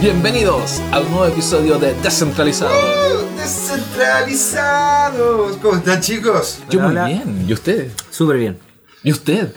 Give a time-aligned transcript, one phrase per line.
[0.00, 2.72] Bienvenidos a un nuevo episodio de Descentralizados.
[2.74, 3.36] ¡Uh!
[3.38, 5.56] Descentralizados.
[5.58, 6.60] ¿Cómo están chicos?
[6.70, 7.04] Yo muy hola.
[7.06, 7.44] bien.
[7.48, 7.90] ¿Y usted?
[8.10, 8.58] Súper bien.
[9.02, 9.52] ¿Y usted?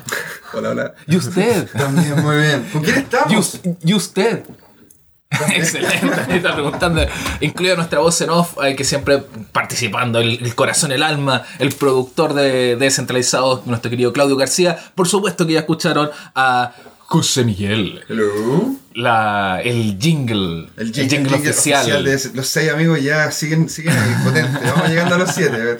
[0.53, 0.93] Hola, hola.
[1.07, 1.67] ¿Y usted?
[1.71, 2.69] También muy bien.
[2.71, 3.59] ¿Con quién ¿Y, estamos?
[3.83, 4.43] y usted?
[5.55, 7.05] Excelente, está preguntando,
[7.39, 9.19] incluida nuestra voz en off, eh, que siempre
[9.51, 14.75] participando, el, el corazón, el alma, el productor de Descentralizados, nuestro querido Claudio García.
[14.95, 16.71] Por supuesto que ya escucharon a
[17.11, 18.75] José Miguel, Hello.
[18.93, 22.03] la, el jingle, El jingle, jingle oficial.
[22.05, 24.61] de ese- los seis amigos ya siguen, siguen ahí, potentes.
[24.75, 25.75] Vamos llegando a los siete.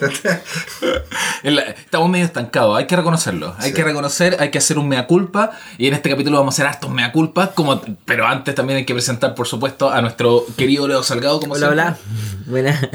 [1.44, 3.54] Estamos medio estancados, hay que reconocerlo.
[3.58, 3.76] Hay Sí.
[3.76, 5.52] que reconocer, hay que hacer un mea culpa.
[5.78, 7.52] Y en este capítulo vamos a hacer hartos mea culpa.
[7.52, 11.38] Como, pero antes también hay que presentar, por supuesto, a nuestro querido Leo Salgado.
[11.40, 11.82] Como Hola, siempre.
[11.84, 11.98] hola.
[12.46, 12.90] Buena.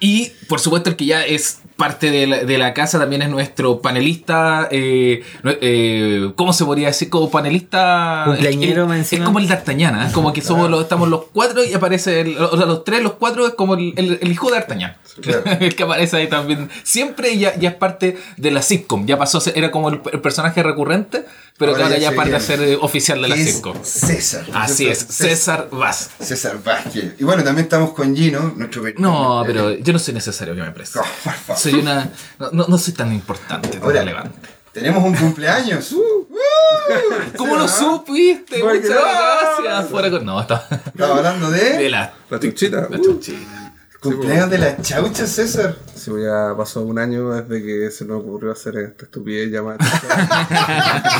[0.00, 3.30] Y por supuesto, el que ya es parte de la, de la casa también es
[3.30, 4.68] nuestro panelista.
[4.70, 7.08] eh, eh, ¿Cómo se podría decir?
[7.08, 8.24] Como panelista.
[8.26, 9.24] Cumpleañero, es, más es encima.
[9.26, 10.10] como el D'Artagnan, ¿eh?
[10.12, 12.20] como que somos los, estamos los cuatro y aparece.
[12.20, 14.96] el- o sea, los tres, los cuatro es como el, el- el hijo de D'Artagnan.
[15.22, 15.42] claro.
[15.60, 16.68] el que aparece ahí también.
[16.82, 19.06] Siempre ya, ya es parte de la sitcom.
[19.06, 21.24] Ya pasó, era como el, el personaje recurrente,
[21.58, 22.44] pero que Ahora ahora ya parte viene.
[22.44, 23.76] ser eh, oficial de la es sitcom.
[23.84, 24.44] César.
[24.48, 24.98] ¿no Así es?
[24.98, 26.10] César Vaz.
[26.20, 27.14] César Vázquez.
[27.20, 30.62] Y bueno, también estamos con Gino, nuestro No, eh, pero yo no soy necesario que
[30.62, 30.70] me
[31.24, 31.56] por favor.
[31.70, 32.10] Soy una.
[32.52, 34.48] No, soy tan importante, tan Ahora, relevante.
[34.72, 35.94] Tenemos un cumpleaños.
[36.30, 38.58] Uh, ¿Cómo ¿sí, lo supiste?
[38.60, 39.62] Porque Muchas no.
[39.64, 39.90] gracias.
[39.90, 40.24] Fuera con.
[40.24, 40.66] No, está.
[40.86, 42.12] Estaba hablando De de la.
[42.30, 42.86] La chuchita.
[42.90, 43.02] La Uh.
[43.04, 43.72] chuchita.
[44.00, 45.76] cumpleaños de la chaucha, César.
[45.94, 49.78] Sí, pues ya pasó un año desde que se nos ocurrió hacer esta estupidez llamada.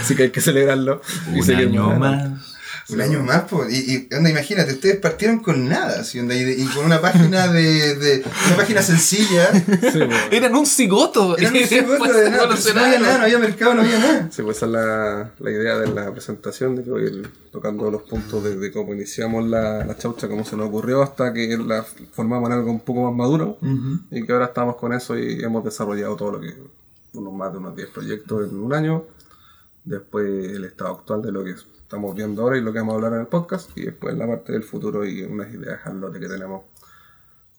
[0.00, 1.02] Así que hay que celebrarlo.
[1.32, 2.28] Un año más.
[2.90, 3.70] Un año más, pues.
[3.70, 6.18] Y, y onda, imagínate, ustedes partieron con nada, ¿sí?
[6.20, 9.50] Onda, y, de- y con una página de, de- Una página sencilla.
[9.52, 10.00] Sí,
[10.30, 11.36] Eran un cigoto.
[11.36, 14.30] Era un después de nada, no había nada, no había mercado, no había nada.
[14.32, 18.42] sí, pues esa es la, la idea de la presentación, de ir tocando los puntos
[18.42, 22.56] desde cómo iniciamos la, la chaucha, cómo se nos ocurrió, hasta que la formamos en
[22.56, 23.58] algo un poco más maduro.
[24.10, 26.54] Y que ahora estamos con eso y hemos desarrollado todo lo que.
[27.14, 29.04] Unos más de unos 10 proyectos en un año.
[29.84, 31.54] Después el estado actual de lo que
[31.88, 33.70] estamos viendo ahora y lo que vamos a hablar en el podcast.
[33.76, 36.62] Y después la parte del futuro y unas ideas al lote que tenemos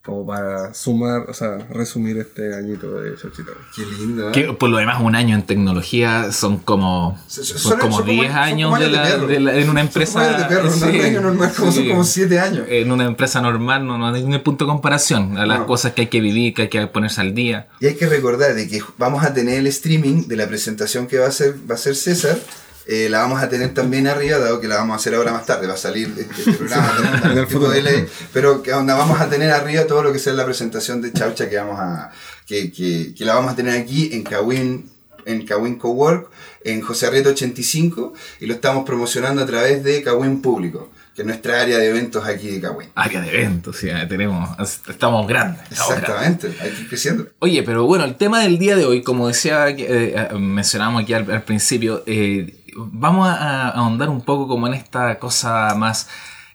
[0.06, 3.52] como para sumar, o sea, resumir este añito de Chauchita.
[3.76, 4.32] Qué lindo, ¿eh?
[4.32, 7.20] Que por lo demás, un año en tecnología son como.
[7.28, 9.40] Son- Son, son- como son como- 10 son años como de años de la, de
[9.40, 10.14] la- en una Son empresa.
[10.14, 12.66] como años de perro, no un año normal, como son como siete años.
[12.70, 15.66] En una empresa normal no, no hay ningún punto de comparación a las No.
[15.68, 17.68] cosas que hay que vivir, que hay que ponerse al día.
[17.82, 21.18] Y hay que recordar de que vamos a tener el streaming de la presentación que
[21.18, 22.40] va a hacer, va a hacer César.
[22.88, 25.46] Eh, la vamos a tener también arriba, dado que la vamos a hacer ahora más
[25.46, 25.68] tarde.
[25.68, 27.72] Va a salir este, este programa En el futuro.
[27.72, 31.02] de ley, pero que onda, vamos a tener arriba todo lo que sea la presentación
[31.02, 32.12] de Chaucha que vamos a
[32.46, 34.90] que, que, que la vamos a tener aquí en Kawin
[35.26, 36.30] en Kawin Cowork
[36.64, 41.26] en José Arrieta 85 y lo estamos promocionando a través de Kawin Público, que es
[41.28, 42.90] nuestra área de eventos aquí de Kawin.
[42.96, 44.50] Área de eventos, ya tenemos,
[44.90, 45.62] estamos grandes.
[45.72, 46.44] estamos grandes.
[46.44, 47.28] Exactamente, hay que ir creciendo.
[47.40, 51.14] Oye, pero bueno, el tema del día de hoy, como decía, eh, eh, mencionamos aquí
[51.14, 56.08] al, al principio, eh, vamos a, ahondar un poco como en esta cosa más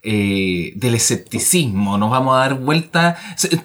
[0.03, 1.97] eh, del escepticismo.
[1.99, 3.17] Nos vamos a dar vuelta.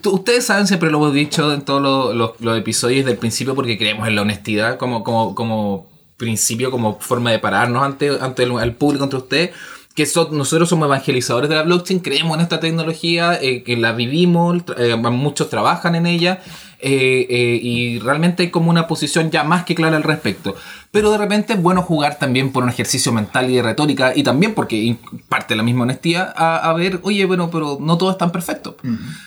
[0.05, 3.77] Ustedes saben, siempre lo hemos dicho en todos los, los- los episodios del principio porque
[3.77, 5.87] creemos en la honestidad como, como, como
[6.17, 9.51] principio, como forma de pararnos ante, ante el, público, ante ustedes.
[9.95, 13.91] Que so- nosotros somos evangelizadores de la blockchain, creemos en esta tecnología, eh, que la
[13.91, 16.41] vivimos, eh, muchos trabajan en ella.
[16.81, 20.55] y realmente hay como una posición ya más que clara al respecto.
[20.91, 24.23] Pero de repente es bueno jugar también por un ejercicio mental y de retórica y
[24.23, 28.09] también porque parte de la misma honestidad a, a ver, oye, bueno, pero no todo
[28.09, 28.75] es tan perfecto.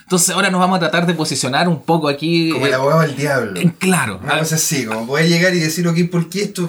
[0.03, 2.51] Entonces ahora nos vamos a tratar de posicionar un poco aquí.
[2.51, 3.61] Como el eh, abogado del diablo.
[3.61, 4.19] en claro.
[4.25, 6.69] Una cosa así, como poder llegar y decir, ok, ¿por qué esto,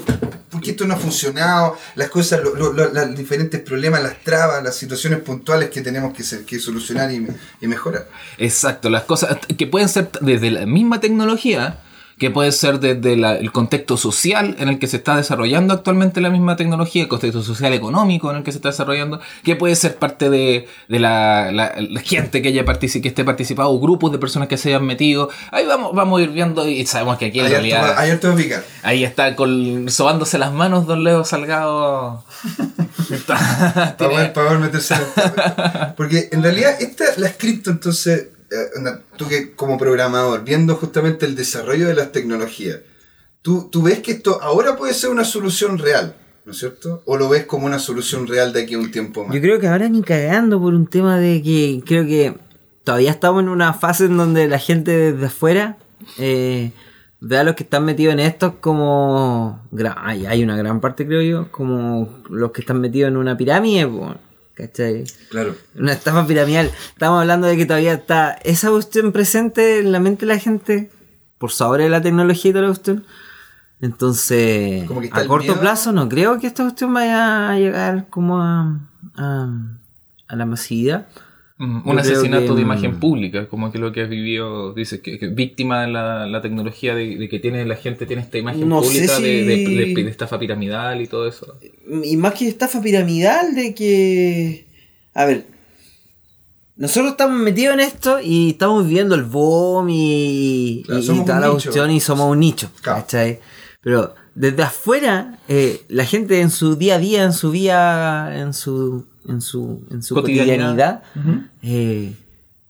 [0.51, 1.75] por qué esto no ha funcionado?
[1.95, 6.13] Las cosas, lo- lo- lo- los diferentes problemas, las trabas, las situaciones puntuales que tenemos
[6.13, 7.25] que, ser- que solucionar y,
[7.61, 8.07] y mejorar.
[8.37, 11.79] Exacto, las cosas que pueden ser desde la misma tecnología,
[12.23, 16.21] que puede ser desde la- el contexto social en el que se está desarrollando actualmente
[16.21, 19.75] la misma tecnología, el contexto social económico en el que se está desarrollando, que puede
[19.75, 22.63] ser parte de, de la, la- la gente que haya
[23.01, 25.29] que esté participado, grupos de personas que se hayan metido.
[25.51, 27.81] Ahí vamos, vamos a ir viendo y sabemos que aquí en realidad...
[28.37, 28.63] picar.
[28.83, 32.23] Ahí está con, sobándose las manos Don Leo Salgado.
[33.11, 35.93] Está- Para poder, para poder meterse en el.
[35.97, 38.27] Porque en realidad, esta, las cripto, entonces,
[39.17, 42.79] tú que como programador, viendo justamente el desarrollo de las tecnologías,
[43.41, 46.15] tú, tú ves que esto ahora puede ser una solución real,
[46.45, 47.01] ¿no es cierto?
[47.05, 49.35] ¿O lo ves como una solución real de aquí a un tiempo más?
[49.35, 52.35] Yo creo que ahora ni cagando por un tema de que creo que
[52.83, 55.77] todavía estamos en una fase en donde la gente desde afuera
[56.17, 56.71] eh,
[57.19, 59.61] ve a los que están metidos en esto como...
[59.97, 63.89] Hay, hay una gran parte, creo yo, como los que están metidos en una pirámide.
[64.53, 65.03] ¿Cachai?
[65.29, 65.55] Claro.
[65.75, 66.71] Una estafa piramidal.
[66.89, 70.91] Estamos hablando de que todavía está esa cuestión presente en la mente de la gente
[71.37, 73.05] por sobre la tecnología y toda la cuestión.
[73.81, 75.59] Entonces, Como que está a corto miedo.
[75.59, 78.79] plazo no creo que esta cuestión vaya a llegar como a,
[79.15, 79.49] a,
[80.27, 81.07] a la masividad.
[81.65, 85.17] Mm, Un asesinato que, de imagen pública, como que lo que has vivido, dices, que,
[85.17, 88.67] que víctima de la, la tecnología, de, de que tiene la gente tiene esta imagen
[88.67, 91.55] No pública de, de- si- de- de estafa piramidal y todo eso.
[92.03, 94.65] Y más que estafa piramidal de que...
[95.13, 95.45] A ver,
[96.75, 101.25] nosotros estamos metidos en esto y estamos viviendo el boom y, Claro, y- y somos
[101.25, 101.63] toda un la nicho.
[101.69, 102.69] cuestión y somos un nicho.
[103.81, 108.53] Pero desde afuera, eh, la gente en su día a día, en su vida, en
[108.53, 111.03] su, en su, en su Cotidianidad.
[111.13, 112.15] cotidianidad, eh,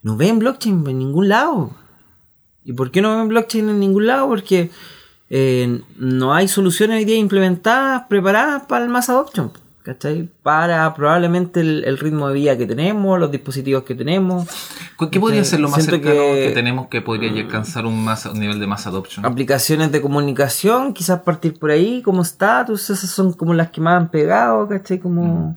[0.02, 1.70] no ven blockchain en ningún lado.
[2.64, 4.28] ¿Y por qué no ven blockchain en ningún lado?
[4.28, 4.70] Porque
[5.30, 9.50] eh, no hay soluciones hoy día implementadas, preparadas para el mass adoption.
[9.82, 10.30] ¿Cachai?
[10.42, 14.48] Para probablemente el, el ritmo de vida que tenemos, los dispositivos que tenemos.
[14.98, 16.46] ¿Qué ¿Qué podría ser lo más Siento cercano que...
[16.48, 19.26] que- tenemos que podría alcanzar un, más, un nivel de mass adoption?
[19.26, 24.00] Aplicaciones de comunicación, quizás partir por ahí, como status, esas son como las que más
[24.00, 24.98] han pegado, ¿cachai?
[25.00, 25.54] Como...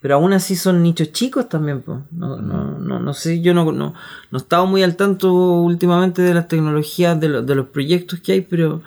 [0.00, 1.98] Pero aún así son nichos chicos también, pues.
[2.10, 3.92] No, no, no, no sé, yo no, no,
[4.30, 8.20] no he estado muy al tanto últimamente de las tecnologías, de, lo- de los proyectos
[8.20, 8.80] que hay, pero,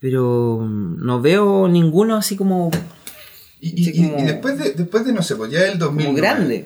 [0.00, 2.70] pero no veo ninguno así como
[3.62, 6.14] Y, y- como- y después de, después de, no sé, pues ya el 2000.
[6.14, 6.64] grande.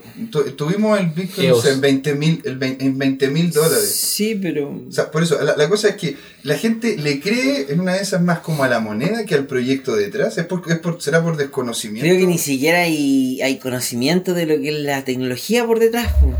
[0.57, 1.67] tuvimos el Bitcoin EOS.
[1.67, 3.91] en 20 mil en 20 mil dólares.
[3.91, 4.71] Sí, pero.
[4.89, 7.95] O sea, por eso, la, la cosa es que la gente le cree en una
[7.95, 10.39] de esas más como a la moneda que al proyecto detrás.
[10.39, 12.07] ¿Es por, es por, ¿Será por desconocimiento?
[12.09, 16.13] Creo que ni siquiera hay, hay conocimiento de lo que es la tecnología por detrás,
[16.21, 16.33] po.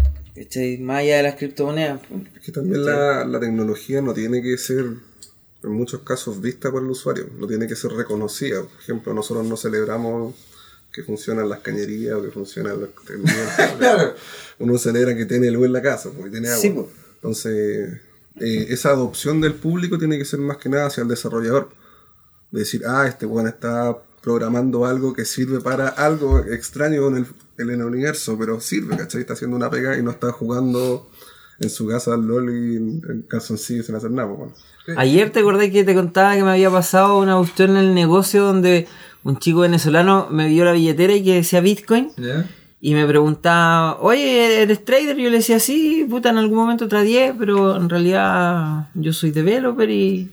[0.81, 2.01] Más allá de las criptomonedas.
[2.09, 2.21] po.
[2.37, 4.85] Es que también la, la tecnología no tiene que ser,
[5.65, 8.63] en muchos casos, vista por el usuario, no tiene que ser reconocida.
[8.63, 10.35] Por ejemplo, nosotros no celebramos
[10.93, 13.73] que funcionan las cañerías o que funcionan tecnologías.
[13.79, 14.15] Claro.
[14.61, 16.61] Uno celebra que tiene luz en la casa, porque tiene agua.
[16.61, 16.75] Sí.
[17.17, 18.01] Entonces,
[18.41, 21.71] eh, esa adopción del público tiene que ser más que nada hacia el desarrollador.
[22.53, 27.27] De decir, ah, este weón está programando algo que sirve para algo extraño en el,
[27.59, 29.21] en el universo, pero sirve, ¿cachai?
[29.23, 31.11] Está haciendo una pega y no está jugando
[31.61, 34.53] en su casa al LOL y en, en calzoncillos sin hacer nada, bueno.
[34.97, 38.45] Ayer te acordé que te contaba que me había pasado una cuestión en el negocio
[38.45, 38.87] donde
[39.23, 42.11] un chico venezolano me vio la billetera y que decía Bitcoin.
[42.17, 42.47] ¿Ya?
[42.81, 45.17] Y me preguntaba, oye, ¿eres trader?
[45.17, 49.89] Yo le decía, sí, puta, en algún momento tradeé, pero en realidad yo soy developer
[49.89, 50.31] y,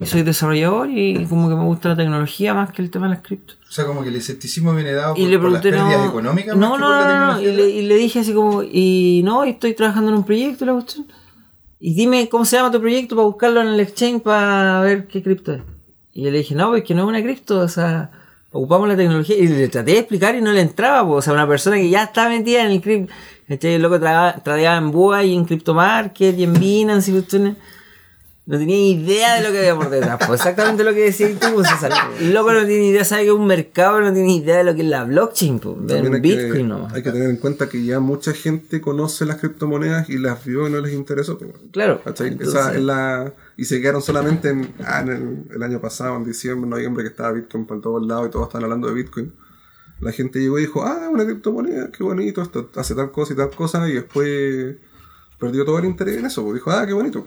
[0.00, 3.14] y soy desarrollador y como que me gusta la tecnología más que el tema de
[3.14, 3.54] las cripto.
[3.68, 6.04] O sea, como que el escepticismo viene dado Y por, le por las pregunté, pérdidas
[6.04, 6.56] no, económicas.
[6.56, 9.50] no, más que no, la y le, y le dije así como, y no, y
[9.50, 11.06] estoy trabajando en un proyecto, la cuestión.
[11.80, 15.22] Y dime cómo se llama tu proyecto para buscarlo en el exchange para ver qué
[15.22, 15.62] cripto es.
[16.12, 18.10] Y yo le dije, no, pues que no es una cripto, o sea,
[18.50, 19.36] ocupamos la tecnología.
[19.36, 21.88] Y le traté de explicar y no le entraba, pues, o sea, una persona que
[21.90, 23.12] ya está metida en el cripto.
[23.48, 27.56] El loco tra- tradeaba en Boa y en Crypto Market y en Binance y cuestiones.
[28.48, 30.16] No tenía idea de lo que había por detrás.
[30.26, 31.92] Pues exactamente lo que decías tú, César.
[32.18, 34.74] El loco no tiene idea, sabe que es un mercado, no tiene idea de lo
[34.74, 35.76] que es la blockchain, pues.
[35.92, 36.94] Hay, Bitcoin que, nomás.
[36.94, 40.66] hay que tener en cuenta que ya mucha gente conoce las criptomonedas y las vio
[40.66, 41.38] y no les interesó.
[41.72, 42.00] Claro.
[42.06, 43.34] Entonces- Esa es la...
[43.58, 47.10] Y se quedaron solamente en, ah, en el, el año pasado, en diciembre, noviembre, que
[47.10, 49.30] estaba Bitcoin por todos lados y todos estaban hablando de Bitcoin.
[50.00, 53.36] La gente llegó y dijo, ah, una criptomoneda, qué bonito, esto hace tal cosa y
[53.36, 54.76] tal cosa, y después
[55.38, 57.26] perdió todo el interés en eso, dijo, ah, qué bonito.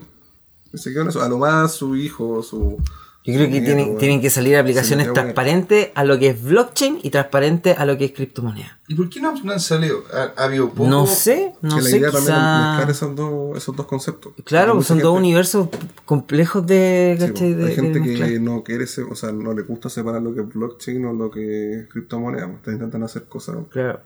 [0.74, 1.08] Se quedó.
[1.22, 2.78] A lo más su hijo, su...
[3.24, 7.10] Yo creo que tienen, tienen que salir aplicaciones transparentes a lo que es blockchain y
[7.10, 8.80] transparentes a lo que es criptomoneda.
[8.88, 10.02] ¿Y por qué no, no han salido?
[10.12, 10.90] ¿Ha, ha habido poco?
[10.90, 14.32] No sé, no que la sé, idea también es mezclar esos dos, esos dos conceptos.
[14.42, 15.68] Claro, pues son dos universos
[16.04, 17.16] complejos de...
[17.16, 17.54] Sí, ¿cachai?
[17.54, 20.34] pues, de, hay gente de que no quiere, o sea, no le gusta separar lo
[20.34, 22.48] que es blockchain o lo que es criptomoneda.
[22.48, 24.00] pues, te intentan hacer cosas Claro.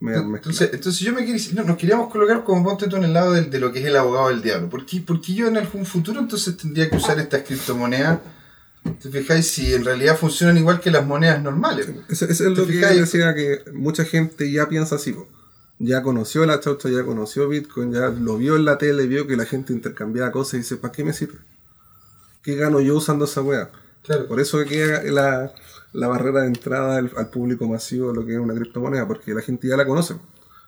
[0.00, 3.32] Entonces, entonces yo me quería, no, nos queríamos colocar como ponte tú en el lado
[3.32, 4.68] de, lo que es el abogado del diablo.
[4.68, 8.20] ¿Por qué, por qué yo en algún futuro entonces tendría que usar estas criptomonedas?
[9.00, 11.88] ¿Te fijáis si en realidad funcionan igual que las monedas normales?
[12.08, 12.96] Eso, eso es ¿Te lo que fijáis?
[12.96, 15.12] yo decía que mucha gente ya piensa así.
[15.12, 15.26] po.
[15.78, 19.36] Ya conoció la chaucha, ya conoció Bitcoin, ya lo vio en la tele, vio que
[19.36, 21.38] la gente intercambiaba cosas y dice, ¿para qué me sirve?
[22.42, 23.70] ¿Qué gano yo usando esa weá?
[24.02, 24.26] Claro.
[24.26, 25.52] Por eso que la,
[25.94, 29.32] la barrera de entrada al, al público masivo de lo que es una criptomoneda, porque
[29.32, 30.16] la gente ya la conoce.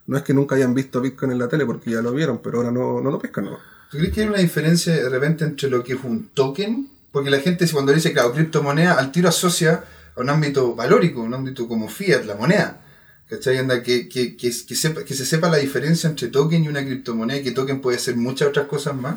[0.07, 2.59] No es que nunca hayan visto Bitcoin en la tele porque ya lo vieron, pero
[2.59, 3.47] ahora no, no lo pescan.
[3.47, 3.59] ¿no?
[3.91, 6.89] ¿Tú crees que hay una diferencia de repente entre lo que es un token?
[7.11, 11.35] Porque la gente cuando dice, claro, criptomoneda, al tiro asocia a un ámbito valórico, un
[11.35, 12.83] ámbito como fiat, la moneda.
[13.29, 13.59] ¿Cachai?
[13.59, 16.85] Onda, que, que, que, que sepa, que se sepa la diferencia entre token y una
[16.85, 19.17] criptomoneda, que token puede ser muchas otras cosas más.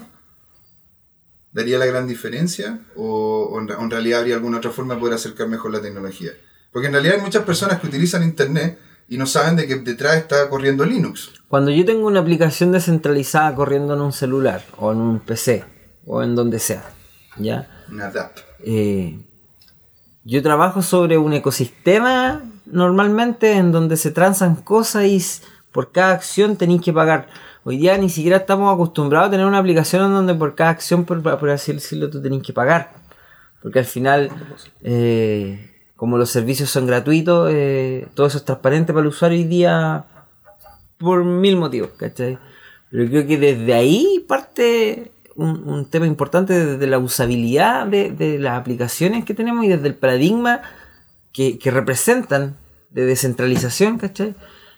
[1.51, 2.79] ¿Daría la gran diferencia?
[2.95, 5.81] ¿O, o en, o en realidad habría alguna otra forma de poder acercar mejor la
[5.81, 6.31] tecnología?
[6.71, 8.77] Porque en realidad hay muchas personas que utilizan Internet
[9.07, 11.31] y no saben de que detrás está corriendo Linux.
[11.47, 15.65] Cuando yo tengo una aplicación descentralizada corriendo en un celular o en un PC
[16.05, 16.83] o en donde sea,
[17.37, 17.67] ¿ya?
[17.89, 18.37] Una DAP.
[18.63, 19.19] Eh,
[20.23, 25.23] yo trabajo sobre un ecosistema normalmente en donde se transan cosas y
[25.71, 27.29] por cada acción tenéis que pagar.
[27.65, 31.03] Hoy día ni siquiera estamos acostumbrados a tener una aplicación en donde por cada acción,
[31.03, 32.91] por, por así decirlo, tú tenés que pagar.
[33.61, 34.29] Porque al final,
[34.81, 39.43] eh, como los servicios son gratuitos, eh, todo eso es transparente para el usuario hoy
[39.43, 40.05] día
[40.97, 42.39] por mil motivos, ¿cachai?
[42.89, 49.25] Pero creo que desde ahí parte un, tema importante desde la usabilidad de, las aplicaciones
[49.25, 50.61] que tenemos y desde el paradigma
[51.33, 52.57] que, que representan
[52.89, 54.33] de descentralización, ¿cachai?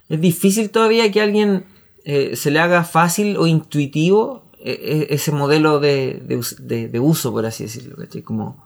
[0.09, 1.65] Es difícil todavía que alguien
[2.05, 6.87] eh, se le haga fácil o intuitivo eh, eh, ese modelo de, de us- de-
[6.87, 8.21] de uso, por así decirlo, ¿cachai?
[8.21, 8.63] Como,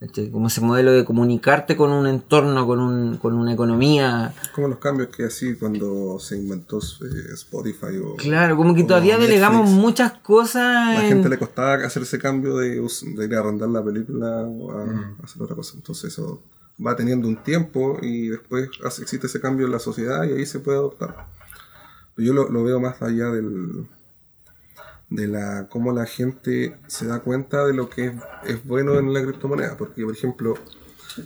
[0.00, 0.30] ¿cachai?
[0.30, 4.34] Como ese modelo de comunicarte con un entorno, con, un, con una economía.
[4.54, 8.16] Como los cambios que así cuando se inventó eh, Spotify o...
[8.16, 9.28] Claro, como que todavía Netflix.
[9.28, 10.94] delegamos muchas cosas.
[10.96, 14.70] La en- gente le costaba hacer ese cambio de, ir a arrendar la película o
[14.72, 14.84] a
[15.24, 15.74] hacer otra cosa.
[15.76, 16.42] Entonces eso
[16.84, 18.68] va teniendo un tiempo y después
[19.00, 21.26] existe ese cambio en la sociedad y ahí se puede adoptar.
[22.14, 23.86] Pero yo lo, lo veo más allá del
[25.10, 28.12] de la cómo la gente se da cuenta de lo que es,
[28.46, 29.76] es bueno en la criptomoneda.
[29.76, 30.54] Porque, por ejemplo,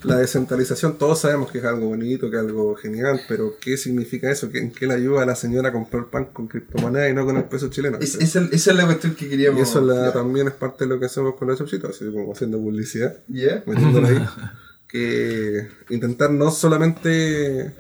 [0.03, 4.29] la descentralización, todos sabemos que es algo bonito, que es algo genial, pero ¿qué significa
[4.29, 4.51] eso?
[4.53, 7.37] ¿En qué le ayuda a la señora a comprar pan con criptomoneda y no con
[7.37, 7.99] el peso chileno?
[8.01, 9.61] Es- esa, esa es la cuestión que queríamos.
[9.61, 12.33] Y eso la- también es parte de lo que hacemos con los chauchitos, así como
[12.33, 13.63] haciendo publicidad, ¿Ya?
[13.67, 14.27] metiéndolo ahí.
[14.89, 17.73] que intentar no solamente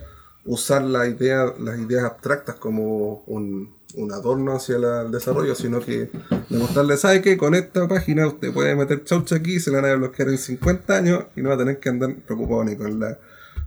[0.46, 3.74] usar la idea, las ideas abstractas como un,
[4.12, 6.10] adorno hacia la- el desarrollo, sino que
[6.50, 7.36] demostrarle, ¿sabe qué?
[7.38, 10.96] Con esta página usted puede meter chaucha aquí, se la van a bloquear en 50
[10.96, 13.18] años y no va a tener que andar preocupado ni con la,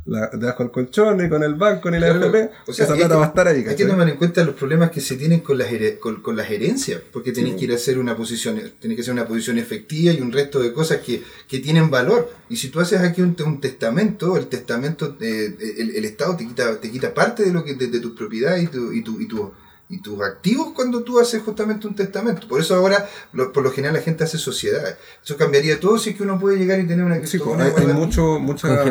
[0.10, 2.50] la debajo del colchón, ni con el banco, ni la Claro, FP.
[2.68, 4.92] o sea, Esa plata va a estar ahí, Hay que tomar en cuenta los problemas
[4.92, 7.76] que se tienen con las, here- con, con las herencias, porque tenéis que ir a
[7.76, 11.22] hacer una posición, tiene que ser una posición efectiva y un resto de cosas que,
[11.48, 12.30] que tienen valor.
[12.50, 16.48] Y si tú haces aquí un, un testamento, el testamento, eh, el, el Estado te
[16.48, 19.20] quita, te quita parte de lo que de, de tus propiedades y, tu, y, tu,
[19.22, 19.52] y, tu-
[19.92, 22.48] y tus activos cuando tú haces justamente un testamento.
[22.48, 24.98] Por eso ahora, lo- por lo general, la gente hace sociedades.
[25.24, 27.88] Eso cambiaría todo si es que uno puede llegar y tener una Sí, pues, hay,
[27.88, 28.84] mucho, mucha-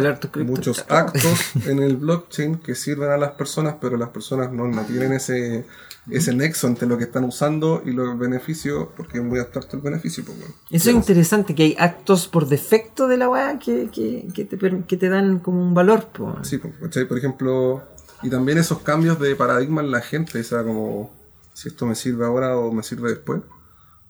[0.44, 4.82] muchos actos en el blockchain que sirven a las personas, pero las personas no, no
[4.86, 5.64] tienen ese,
[6.10, 9.82] ese nexo entre lo que están usando y los beneficios, porque es muy abstracto el
[9.84, 10.24] beneficio.
[10.24, 10.54] Pues, bueno.
[10.68, 14.58] Eso es interesante, que hay actos por defecto de la weá que, que, que, te,
[14.88, 16.08] que te dan como un valor.
[16.08, 16.38] po.
[16.42, 16.74] Sí, pues,
[17.06, 17.84] por ejemplo,
[18.22, 21.12] y también esos cambios de paradigma en la gente, o sea, como
[21.54, 23.40] si esto me sirve ahora o me sirve después.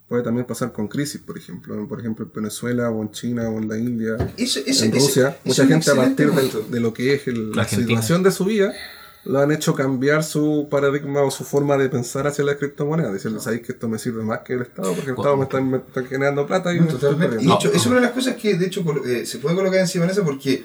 [0.09, 1.87] Puede también pasar con crisis, por ejemplo.
[1.87, 4.17] Por ejemplo, en Venezuela o en China o en la India.
[4.39, 7.53] Eso- ese- en Rusia, ese mucha gente a partir de, de lo que es el-
[7.53, 7.89] la Argentina.
[8.01, 8.73] situación de su vida,
[9.27, 13.13] lo han hecho cambiar su paradigma o su forma de pensar hacia la criptomoneda.
[13.13, 15.61] Dicen, sabéis que esto me sirve más que el Estado, porque el Estado me está,
[15.61, 17.27] me está generando plata y No, me está totalmente.
[17.27, 17.55] Y de perdiendo".
[17.69, 20.13] hecho, es una de las cosas que de hecho eh, se puede colocar encima de
[20.13, 20.65] eso porque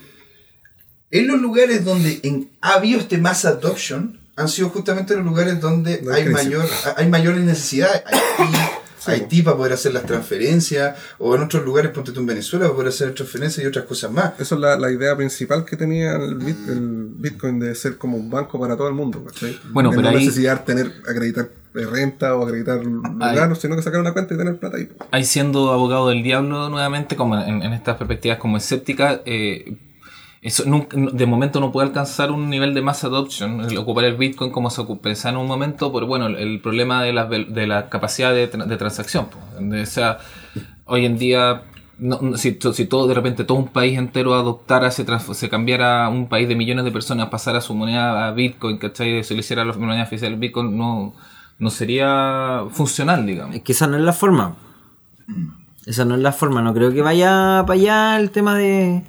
[1.14, 5.62] en los lugares donde en- ha habido este mass adoption han sido justamente los lugares
[5.62, 6.44] donde No hay crisis.
[6.46, 6.66] mayor
[6.98, 8.02] hay mayores necesidades.
[8.06, 8.58] Haití,
[9.06, 12.74] Haití para poder hacer las transferencias, o en otros lugares, ponte tú en Venezuela, para
[12.76, 14.32] poder hacer transferencias y otras cosas más.
[14.40, 18.16] Eso es la, la idea principal que tenía el, bit- el Bitcoin de ser como
[18.18, 19.24] un banco para todo el mundo.
[19.26, 19.60] ¿cachai?
[19.72, 24.00] Bueno, De pero no ahí- necesitar tener, acreditar renta o acreditar lugar, sino que sacar
[24.00, 24.88] una cuenta y tener plata ahí.
[25.12, 29.76] ahí siendo abogado del diablo nuevamente, como en, en estas perspectivas como escépticas, eh,
[30.44, 34.16] eso nunca, de momento no puede alcanzar un nivel de mass adoption, el ocupar el
[34.18, 37.88] Bitcoin como se pensaba en un momento, por bueno, el, problema de la, de la
[37.90, 39.28] capacidad de, de transacción.
[39.58, 40.20] O sea,
[40.86, 41.64] hoy en día,
[42.36, 46.28] si, to- si todo de repente todo un país entero adoptara, se, se cambiara un
[46.28, 49.24] país de millones de personas, pasara su moneda a Bitcoin, ¿cachai?
[49.24, 51.14] Se le hiciera la moneda oficial Bitcoin, no,
[51.58, 53.56] no sería funcional, digamos.
[53.56, 54.56] Es que esa no es la forma.
[55.86, 56.62] Esa no es la forma.
[56.62, 59.04] No creo que vaya para allá el tema de.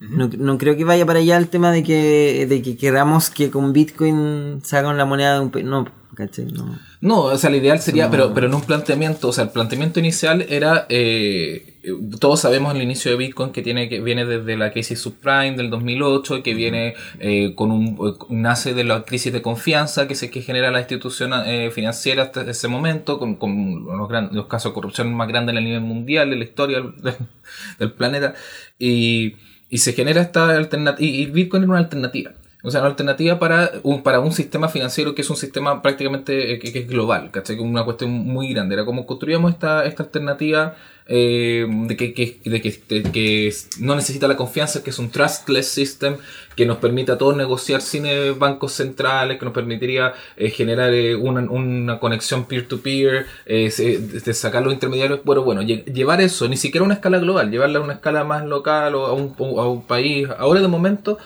[0.00, 3.50] No, no creo que vaya para allá el tema de que, de que queramos que
[3.50, 5.64] con Bitcoin se haga la moneda de un país.
[5.66, 6.46] No, ¿cachai?
[6.46, 6.78] No.
[7.00, 9.98] No, o sea, lo ideal sería, pero, pero en un planteamiento, o sea, el planteamiento
[9.98, 11.90] inicial era, eh, eh,
[12.20, 15.68] todos sabemos el inicio de Bitcoin que tiene que viene desde la crisis subprime del
[15.70, 20.30] 2008, que viene eh, con un, eh, nace de la crisis de confianza que se
[20.30, 24.70] que genera la institución eh, financiera hasta ese momento, con, con los, gran- los casos
[24.70, 27.14] de corrupción más grandes a nivel mundial de la historia del,
[27.80, 28.34] del planeta,
[28.78, 29.34] y,
[29.70, 32.32] y se genera esta alternativa, y, Bitcoin era una alternativa.
[32.64, 36.54] O sea, una alternativa para un, para un sistema financiero que es un sistema prácticamente
[36.54, 37.56] eh, que, que es global, ¿cachai?
[37.60, 38.74] Una cuestión muy grande.
[38.74, 40.74] Era como construíamos esta, esta alternativa
[41.06, 46.16] eh, de, que, que- de que no necesita la confianza, que es un trustless system
[46.58, 50.92] que nos permite a todos negociar sin eh, bancos centrales, que nos permitiría eh, generar
[50.92, 55.20] eh, una, una conexión peer-to-peer, eh, se- de sacar los intermediarios.
[55.24, 58.24] Bueno, bueno, lle- llevar eso, ni siquiera a una escala global, llevarla a una escala
[58.24, 60.26] más local o a un, a un país.
[60.36, 61.18] Ahora de momento,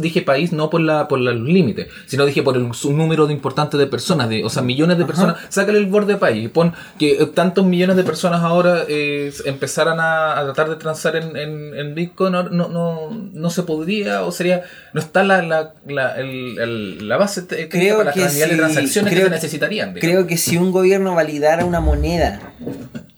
[0.00, 3.34] dije país no por la por los límites, sino dije por el su número de
[3.34, 5.36] importante de personas, de, o sea, millones de personas.
[5.50, 10.00] Sácale el borde país y pon que eh, tantos millones de personas ahora eh, empezaran
[10.00, 14.22] a, a tratar de transar en, en, en Bitcoin, no, no, no, no se podría,
[14.22, 18.26] o sería, no está la, la, la, el- el- la base Creo para que la
[18.26, 19.94] cantidad de si- transacciones creo que se necesitarían.
[19.94, 20.00] digamos.
[20.10, 22.40] Creo que si un gobierno validara una moneda,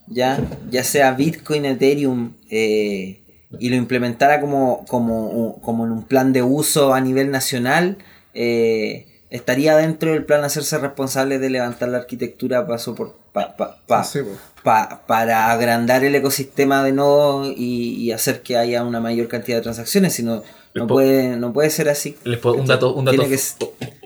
[0.09, 0.39] ya,
[0.71, 3.21] ya sea Bitcoin, Ethereum, eh,
[3.59, 7.99] y lo implementara como, como, como en un plan de uso a nivel nacional,
[8.35, 13.79] eh, estaría dentro del plan hacerse responsable de levantar la arquitectura para sopor- pa- pa-
[13.87, 14.39] pa- Sí, pues.
[14.63, 19.57] Pa- para agrandar el ecosistema de nodos y, y hacer que haya una mayor cantidad
[19.59, 20.43] de transacciones, sino
[20.75, 22.17] no puede, no puede ser así.
[22.25, 23.41] Les puedo- un dato, un dato, Tiene que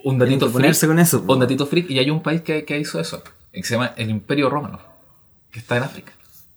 [0.05, 2.99] un datito ponerse con eso, un datito freak, y hay un país que, que hizo
[3.01, 3.23] eso,
[3.53, 4.81] que se llama el Imperio Romano,
[5.51, 6.13] que está en África.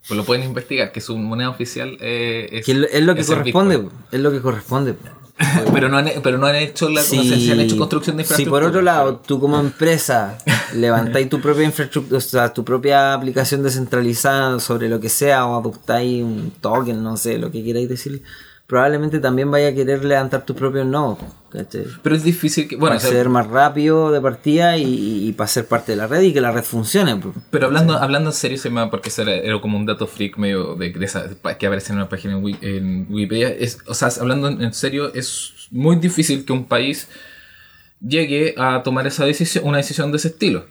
[0.07, 3.13] Pues lo pueden investigar, que su moneda oficial eh, es, Que es lo- es lo
[3.13, 4.95] que es corresponde, es lo que corresponde.
[5.73, 8.23] pero no han, pero no han hecho la, no sé si han hecho construcción de
[8.23, 8.61] si infraestructura.
[8.61, 10.37] por otro lado tú como empresa
[10.75, 15.57] levantáis tu propia infraestructura, o sea, tu propia aplicación descentralizada sobre lo que sea o
[15.57, 18.21] adoptáis un token, no sé, lo que queráis decir,
[18.69, 21.17] probablemente también vaya a querer levantar tus propios nodos.
[22.03, 25.33] Pero es difícil que, bueno, para o sea, ser más rápido de partida y, y
[25.33, 27.19] para ser parte de la red y que la red funcione.
[27.49, 30.75] Pero hablando, hablando en serio, se me, porque era, era como un dato freak medio
[30.75, 33.49] de, de esa, que aparece en una página en, en Wikipedia.
[33.49, 37.07] Es, o sea, hablando en, en serio, es muy difícil que un país
[37.99, 40.67] llegue a tomar esa decisión, una decisión de ese estilo.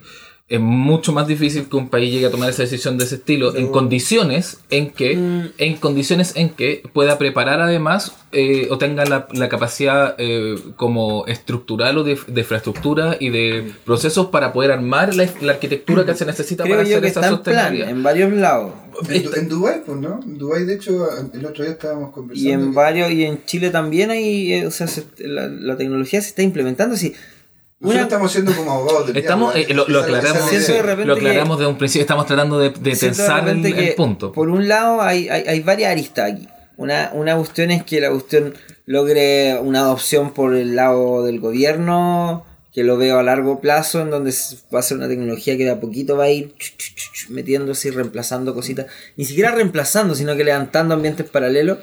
[0.50, 3.55] Es mucho más difícil que un país llegue a tomar esa decisión de ese estilo
[3.55, 5.12] en condiciones en que,
[5.59, 11.26] en condiciones en que pueda preparar además eh, o tenga la, la capacidad eh, como
[11.26, 16.14] estructural o de, de infraestructura y de procesos para poder armar la, la arquitectura que
[16.14, 17.90] se necesita Creo para yo hacer que esa está en plan, sostenibilidad.
[17.90, 18.73] en varios lados.
[19.11, 20.18] En, en Dubái, pues, ¿no?
[20.25, 22.49] En Dubái, de hecho, el otro día estábamos conversando.
[22.49, 26.20] Y en varios, y en Chile también hay, eh, o sea, se- la, la tecnología
[26.23, 26.96] se está implementando.
[26.96, 27.38] Sí, Nosotros
[27.81, 31.59] una- estamos siendo como abogados del Estamos, diablo, eh, lo, aclaramos, de repente lo aclaramos
[31.61, 34.33] de un principio, estamos tratando de, de tensar el, el punto.
[34.33, 36.49] Por un lado, hay, hay, hay varias aristas aquí.
[36.77, 38.55] Una, una cuestión es que la cuestión
[38.87, 44.11] logre una adopción por el lado del gobierno, que lo veo a largo plazo, en
[44.11, 44.33] donde
[44.73, 47.12] va a ser una tecnología que de a poquito va a ir ch, ch, ch,
[47.12, 48.87] ch, metiéndose y reemplazando cositas.
[49.17, 51.79] Ni siquiera reemplazando, sino que levantando ambientes paralelos.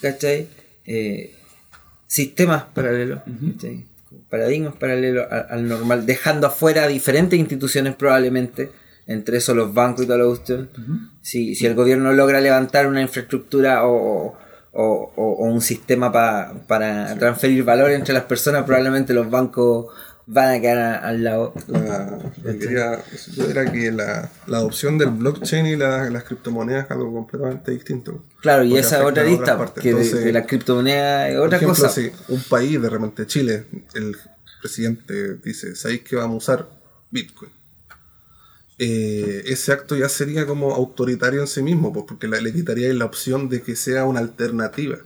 [0.00, 0.46] ¿Cachai?
[0.86, 1.34] Eh,
[2.06, 3.20] sistemas paralelos.
[3.54, 3.84] ¿cachai?
[4.32, 8.70] Paradigmas paralelos a- al normal, dejando afuera diferentes instituciones probablemente,
[9.06, 10.70] entre eso los bancos y toda la cuestión.
[11.20, 14.34] si, si el gobierno logra levantar una infraestructura o, o-
[14.72, 19.86] o- o un sistema pa- para transferir valor entre las personas, probablemente los bancos
[20.26, 21.52] van a quedar a- al lado.
[21.68, 23.02] La, quería
[23.34, 27.70] yo era que la, la adopción del blockchain y la- las criptomonedas es algo completamente
[27.72, 28.24] distinto.
[28.40, 31.88] Claro, y esa otra lista, que Entonces, de la criptomoneda es otra ejemplo, cosa.
[31.88, 34.16] si un país, de repente Chile, el
[34.60, 36.68] presidente dice, ¿sabéis que vamos a usar
[37.10, 37.50] Bitcoin?
[38.78, 43.04] Eh, ese acto ya sería como autoritario en sí mismo, pues, porque le quitaría la
[43.04, 44.98] opción de que sea una alternativa.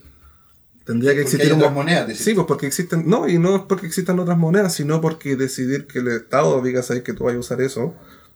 [0.86, 3.28] Tendría que Porque existir hay un otras mo- monedas, decís Sí, pues porque existen, no,
[3.28, 7.02] y no es porque existan otras monedas, sino porque decidir que el Estado diga, sabes
[7.02, 7.94] que tú vas a usar eso,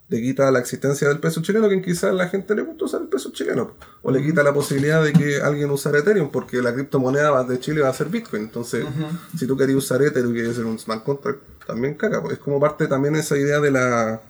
[0.09, 3.03] le quita la existencia del peso chileno, que quizás a la gente le gusta usar
[3.03, 6.75] el peso chileno, o le quita la posibilidad de que alguien usara Ethereum, porque la
[6.75, 8.43] criptomoneda de Chile va a ser Bitcoin.
[8.43, 8.85] Entonces,
[9.39, 12.39] si tú querías usar Ethereum y querías hacer un smart contract, también caga, pues es
[12.41, 14.21] como parte también esa idea de la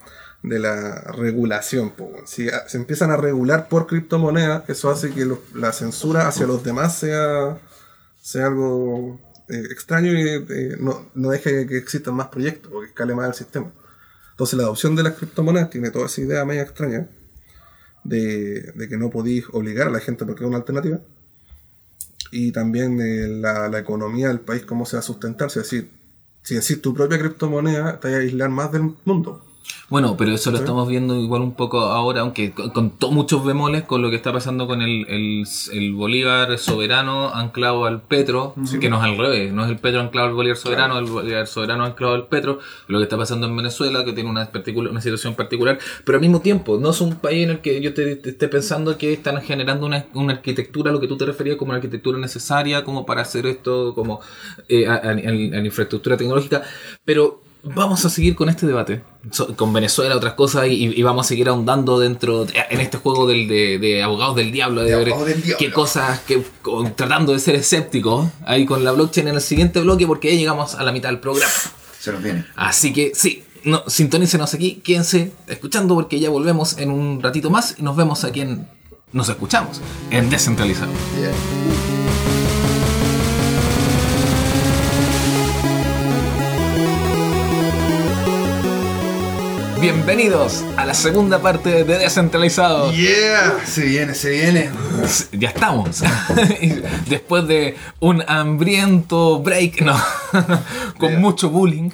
[0.43, 1.91] de la regulación.
[1.97, 2.27] pues, weón.
[2.27, 6.63] Si se empiezan a regular por criptomonedas, eso hace que los- la censura hacia los
[6.65, 7.59] demás sea,
[8.21, 13.15] sea algo eh, extraño y eh, no, no deje que existan más proyectos, porque escale
[13.15, 13.73] más el sistema.
[14.33, 17.09] Entonces la adopción de las criptomonedas tiene toda esa idea media extraña
[18.05, 21.01] de, de que no podéis obligar a la gente porque es una alternativa.
[22.33, 25.51] Y también eh, la, la economía del país, cómo se va a sustentar.
[25.51, 25.91] Si decir,
[26.43, 29.45] si decís tu propia criptomoneda, te vas a aislar más del mundo.
[29.89, 33.45] Bueno, pero eso lo estamos viendo igual un poco ahora, aunque con, con to- muchos
[33.45, 38.55] bemoles con lo que está pasando con el, el, el Bolívar soberano anclado al Petro,
[38.81, 41.47] que no es al revés, no es el Petro anclado al Bolívar soberano, el Bolívar
[41.49, 45.01] soberano anclado al Petro, lo que está pasando en Venezuela, que tiene una, particular, una
[45.01, 48.15] situación particular, pero al mismo tiempo, no es un país en el que yo te,
[48.17, 51.71] te esté pensando que están generando una, una arquitectura, lo que tú te referías como
[51.71, 54.21] una arquitectura necesaria, como para hacer esto, como
[54.69, 56.63] eh, a, a- a- a la infraestructura tecnológica,
[57.05, 61.27] pero vamos a seguir con este debate, so- con Venezuela, otras cosas, y, y vamos
[61.27, 64.91] a seguir ahondando dentro, de- en este juego del, de, de abogados del diablo, de,
[64.91, 65.59] De ver abogados del diablo.
[65.59, 69.81] qué cosas, que, con- tratando de ser escéptico ahí con la blockchain en el siguiente
[69.81, 71.53] bloque, porque ya llegamos a la mitad del programa.
[71.99, 72.47] Se nos viene.
[72.57, 77.75] Así que sí, no, sintonícenos aquí, quédense escuchando porque ya volvemos en un ratito más
[77.79, 78.67] y nos vemos aquí en.
[79.13, 80.93] Nos escuchamos en Descentralizado.
[81.19, 81.33] Yeah.
[89.81, 92.93] Bienvenidos a la segunda parte de Descentralizado.
[92.93, 94.71] Yeah, se viene, se viene.
[95.33, 96.03] Ya estamos.
[97.09, 99.97] Después de un hambriento break, no,
[100.99, 101.91] con mucho bullying.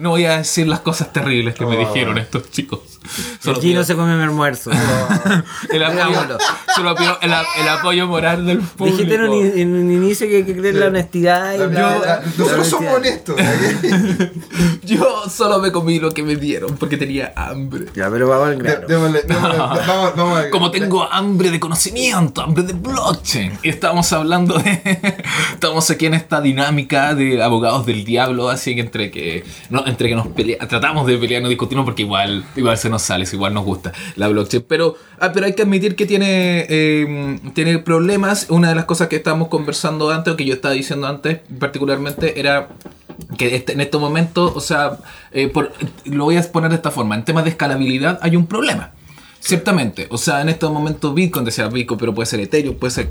[0.00, 1.80] No voy a decir las cosas terribles que me Oh.
[1.80, 2.80] dijeron estos chicos.
[3.42, 4.70] Solo Aquí no pido- se come mi almuerzo.
[5.70, 6.38] el, apoyo,
[6.74, 8.96] solo pido el, el apoyo moral del público.
[8.98, 11.54] Dijiste en un, in- en un inicio que hay que creer en la honestidad.
[11.54, 13.38] Y La- la- la- nosotros somos honestidad.
[13.38, 14.28] honestos.
[14.84, 17.86] Yo solo me comí lo que me dieron porque tenía hambre.
[17.94, 18.86] Ya, pero vamos al grano.
[18.86, 23.58] démosle- démosle- vamos, vamos a- Como tengo hambre de conocimiento, hambre de blockchain.
[23.62, 24.80] Y estamos hablando de.
[25.52, 29.44] Estamos aquí en esta dinámica de abogados del diablo, así que entre que.
[29.70, 32.97] No, entre que nos pelea, tratamos de pelear, no discutimos porque igual, igual se nos
[32.98, 34.64] sale, igual nos gusta la blockchain.
[34.68, 38.46] Pero, ah, pero hay que admitir que tiene, eh, tiene problemas.
[38.50, 42.38] Una de las cosas que estábamos conversando antes, o que yo estaba diciendo antes, particularmente,
[42.40, 42.68] era
[43.36, 44.98] que este- en estos momentos, o sea,
[45.32, 45.52] eh,
[46.04, 48.92] lo voy a exponer de esta forma, en temas de escalabilidad hay un problema.
[49.40, 53.08] Ciertamente, o sea, en estos momentos Bitcoin, decía Bitcoin, pero puede ser Ethereum, puede ser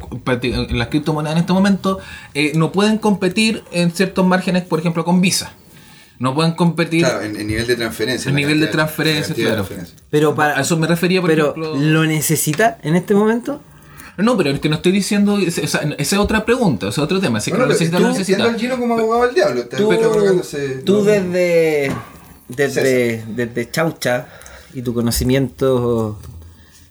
[0.72, 2.00] las criptomonedas en este momento,
[2.34, 5.54] eh, no pueden competir en ciertos márgenes, por ejemplo, con Visa.
[6.20, 7.04] No pueden competir.
[7.04, 8.30] Claro, en, en nivel de transferencia.
[8.30, 9.68] En nivel de transferencia, de claro.
[10.10, 11.76] Pero a para, eso me refería, por pero ejemplo.
[11.78, 13.62] ¿lo necesita en este momento?
[14.18, 15.38] No, pero es que no estoy diciendo.
[15.38, 17.40] Esa es otra pregunta, ese es otro tema.
[17.40, 18.44] Si es que Bueno, lo necesita, tú lo necesita.
[18.46, 19.66] al Gino como abogado del diablo.
[19.68, 19.92] Tú,
[20.94, 21.04] no.
[21.04, 21.92] desde,
[22.48, 24.28] desde, desde Chaucha
[24.74, 26.18] y tu conocimiento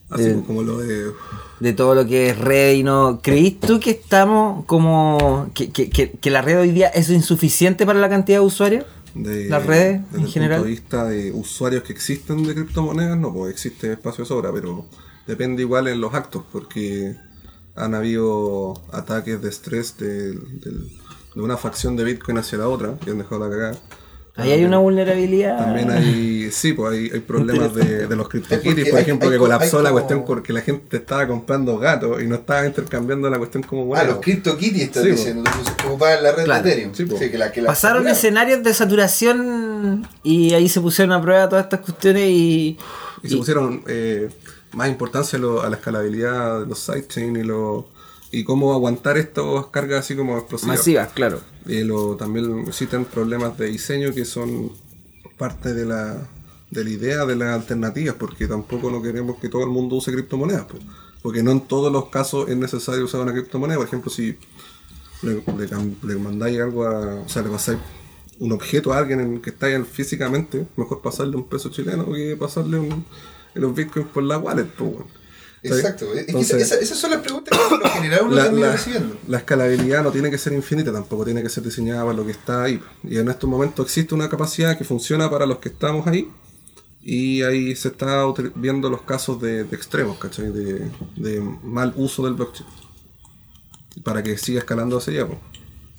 [0.09, 1.11] Así Eh, como lo de.
[1.59, 3.19] de todo lo que es red y no.
[3.21, 5.51] ¿Creís tú que estamos como.
[5.53, 8.85] que, que, que, que la red hoy día es insuficiente para la cantidad de usuarios?
[9.23, 10.59] De Las redes, desde en el general.
[10.61, 14.53] punto de vista de usuarios que existen de criptomonedas, no, pues existe espacio de sobra,
[14.53, 14.87] pero
[15.27, 17.17] depende igual en los actos, porque
[17.75, 20.89] han habido ataques de estrés del- del-
[21.35, 23.79] de una facción de Bitcoin hacia la otra, que han dejado la cagada.
[24.39, 25.57] Ahí hay una vulnerabilidad.
[25.57, 29.39] También hay, sí, pues hay, hay problemas de, de los CryptoKitties, por ejemplo, hay que
[29.39, 33.39] co- colapsó la cuestión porque la gente estaba comprando gatos y no estaba intercambiando la
[33.39, 34.05] cuestión como Ah, moneda.
[34.09, 35.43] los CryptoKitties estás Sí, diciendo.
[35.47, 36.63] Entonces, que ocupaban la red Claro.
[36.63, 36.95] de Ethereum.
[36.95, 37.17] Sí, po.
[37.19, 41.49] Sí, que la, que la- Pasaron escenarios de saturación y ahí se pusieron a prueba
[41.49, 42.79] todas estas cuestiones y.
[43.23, 44.29] Y se pusieron eh,
[44.73, 47.89] más importancia a, lo- a la escalabilidad de los sidechain y lo
[48.39, 50.77] y cómo aguantar estas cargas así como explosivas.
[50.79, 51.41] masivas, claro.
[51.67, 54.73] Y lo, también existen problemas de diseño que son
[55.39, 56.29] parte de la,
[56.71, 60.13] de la idea de las alternativas, porque tampoco no queremos que todo el mundo use
[60.13, 60.77] criptomonedas, po.
[61.23, 63.79] porque no en todos los casos es necesario usar una criptomoneda.
[63.79, 64.37] Por ejemplo, si
[65.23, 67.79] le, le cam- le mandáis algo a, o sea, le pasáis
[68.39, 72.37] un objeto a alguien en, que está ahí físicamente, mejor pasarle un peso chileno que
[72.37, 73.05] pasarle un,
[73.55, 75.07] los bitcoins por la wallet, weón.
[75.75, 76.07] Exacto.
[76.15, 78.73] Es que Entonces- esa- esas son las preguntas que lo general uno la, termina la-
[78.73, 79.17] recibiendo.
[79.29, 82.33] la escalabilidad no tiene que ser infinita, tampoco tiene que ser diseñada para lo que
[82.33, 82.81] está ahí.
[83.05, 86.31] Y en estos momentos existe una capacidad que funciona para los que estamos ahí.
[87.09, 88.25] Y ahí se está
[88.57, 90.51] viendo los casos de, de extremos, ¿cachai?
[90.51, 92.69] De, de mal uso del blockchain.
[94.03, 95.27] Para que siga escalando hacia allá.
[95.29, 95.41] po.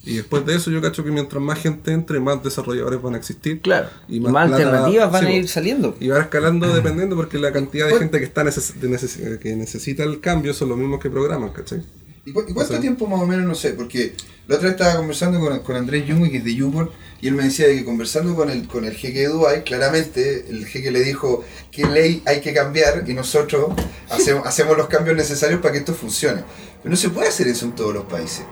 [0.07, 3.17] Y después de eso yo cacho que mientras más gente entre, más desarrolladores van a
[3.17, 3.61] existir.
[3.61, 3.89] Claro.
[4.07, 5.95] Y más, alternativas van sí, a ir saliendo.
[5.99, 9.55] Y va escalando dependiendo porque la cantidad de gente que está neces- de neces- que
[9.55, 11.81] necesita el cambio son los mismos que programan, ¿cachai?
[12.25, 13.45] ¿Y, cu- y cuánto O sea- tiempo más o menos?
[13.45, 14.13] No sé, porque
[14.47, 16.91] la otra vez estaba conversando con, con Andrés Jung, que es de Uport,
[17.21, 20.45] y él me decía de que conversando con el, con el jeque de Dubai, claramente
[20.49, 23.71] el jeque le dijo qué ley hay que cambiar y nosotros
[24.09, 26.43] hacemos, hacemos los cambios necesarios para que esto funcione.
[26.83, 28.43] Pero no se puede hacer eso en todos los países.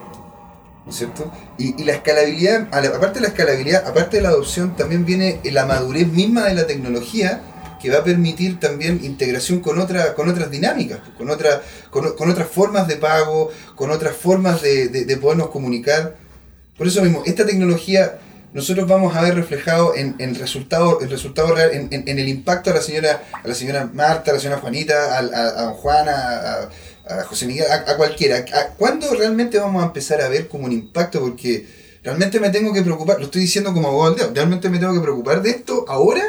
[0.85, 1.31] ¿No es cierto?
[1.57, 6.07] Y, la escalabilidad, aparte de la escalabilidad, aparte de la adopción, también viene la madurez
[6.07, 7.41] misma de la tecnología
[7.81, 12.47] que va a permitir también integración con, otra, con otras dinámicas, con, otra, con, otras
[12.47, 16.15] formas de pago, con otras formas de, de- de podernos comunicar.
[16.77, 18.19] Por eso mismo, esta tecnología
[18.53, 22.73] nosotros vamos a ver reflejado en, en resultado, el resultado real, en, el impacto a
[22.73, 26.07] la señora, a la señora Marta, a la señora Juanita, a, a, a don Juan,
[26.07, 26.69] a,
[27.09, 28.37] a- José Miguel, a, a cualquiera.
[28.53, 31.19] ¿A- ¿Cuándo realmente vamos a empezar a ver como un impacto?
[31.21, 31.65] Porque
[32.03, 35.41] realmente me tengo que preocupar, lo estoy diciendo como abogado realmente me tengo que preocupar
[35.41, 36.23] de esto ahora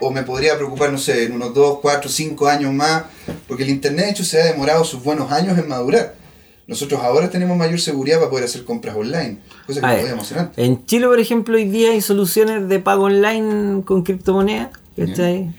[0.00, 3.04] o me podría preocupar, no sé, en unos 2, 4, 5 años más,
[3.48, 6.14] porque el Internet de hecho se ha demorado sus buenos años en madurar.
[6.66, 10.38] Nosotros ahora tenemos mayor seguridad para poder hacer compras online, cosa que no podíamos hacer
[10.38, 10.58] antes.
[10.64, 15.52] En Chile, por ejemplo, hoy día hay soluciones de pago online con criptomonedas, ¿cachai?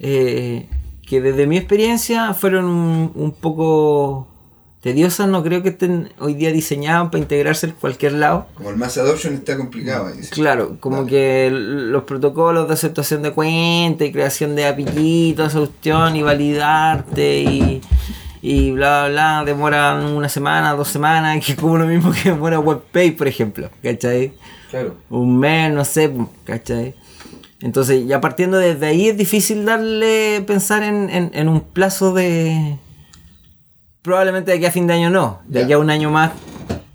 [0.00, 0.66] Eh,
[1.10, 4.28] que desde mi experiencia fueron un, un poco
[4.80, 8.46] tediosas, no creo que estén hoy día diseñadas para integrarse en cualquier lado.
[8.54, 10.22] Como el mass adoption está complicado ahí.
[10.22, 10.30] sí.
[10.30, 15.58] Claro, como que los protocolos de aceptación de cuenta y creación de API, toda esa
[15.58, 17.80] cuestión y validarte y,
[18.40, 22.30] y bla bla bla, demoran una semana, dos semanas, que es como lo mismo que
[22.30, 24.32] demora WebPay, por ejemplo, ¿cachai?
[24.70, 24.94] Claro.
[25.10, 26.12] un mes, no sé,
[26.44, 26.94] ¿cachai?
[27.62, 32.78] Entonces, ya partiendo desde ahí es difícil darle, pensar en, en- en un plazo de...
[34.02, 36.32] Probablemente de aquí a fin de año no, de aquí a un año más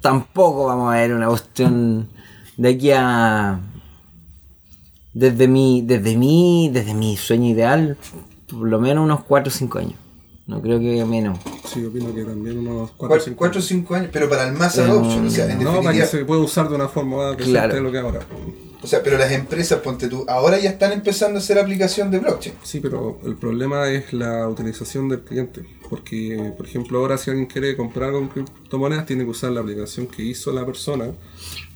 [0.01, 2.09] tampoco vamos a ver una cuestión
[2.57, 3.59] de aquí a...
[5.13, 7.95] Desde mi, desde mi, desde mi sueño ideal,
[8.49, 9.93] por lo menos unos 4 o 5 años.
[10.47, 11.39] No creo que menos.
[11.71, 14.53] Sí, opino que también unos 4 o 5 4 o 5 años, pero para el
[14.55, 17.35] mass adoption, o sea, en No, para que se pueda usar de una forma más
[17.37, 17.73] Claro.
[17.75, 18.19] de lo que ahora.
[18.85, 22.19] O sea, pero las empresas, ponte tú, ahora ya están empezando a hacer aplicación de
[22.19, 22.55] blockchain.
[22.63, 25.65] Sí, pero el problema es la utilización del cliente.
[25.89, 30.07] Porque, por ejemplo, ahora si alguien quiere comprar con criptomonedas, tiene que usar la aplicación
[30.07, 31.11] que hizo la persona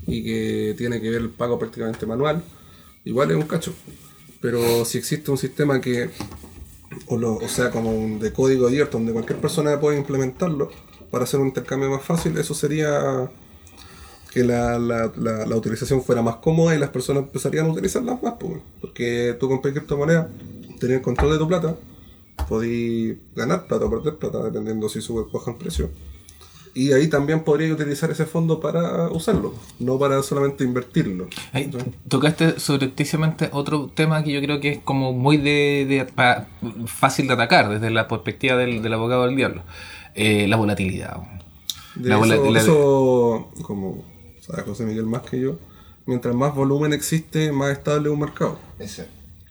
[0.08, 2.44] y que tiene que ver el pago prácticamente manual.
[3.06, 3.74] Igual es un cacho.
[4.42, 6.10] Pero si existe un sistema que,
[7.08, 10.72] o, lo- o sea, como un de código abierto, donde cualquier persona puede implementarlo
[11.12, 13.30] para hacer un intercambio más fácil, eso sería
[14.32, 18.22] que la, la, la, la utilización fuera más cómoda y las personas empezarían a utilizarlas
[18.22, 20.28] más, pues, porque tú compras criptomonedas,
[20.80, 21.76] tenías control de tu plata,
[22.48, 25.90] podías ganar plata o perder plata, dependiendo si sube o baja el precio.
[26.76, 31.28] Y ahí también podrías utilizar ese fondo para usarlo, no para solamente invertirlo.
[31.52, 31.72] Ahí
[32.08, 36.48] tocaste sobrepticiamente otro tema que yo creo que es como muy de, de- pa-
[36.86, 39.64] fácil de atacar desde la perspectiva del, del abogado del diablo.
[40.14, 41.18] Eh, la volatilidad.
[41.96, 44.04] De La eso, volatilidad- eso, como
[44.50, 45.58] sabe José Miguel más que yo,
[46.06, 48.60] mientras más volumen existe, más estable es un mercado.
[48.80, 49.08] Ese.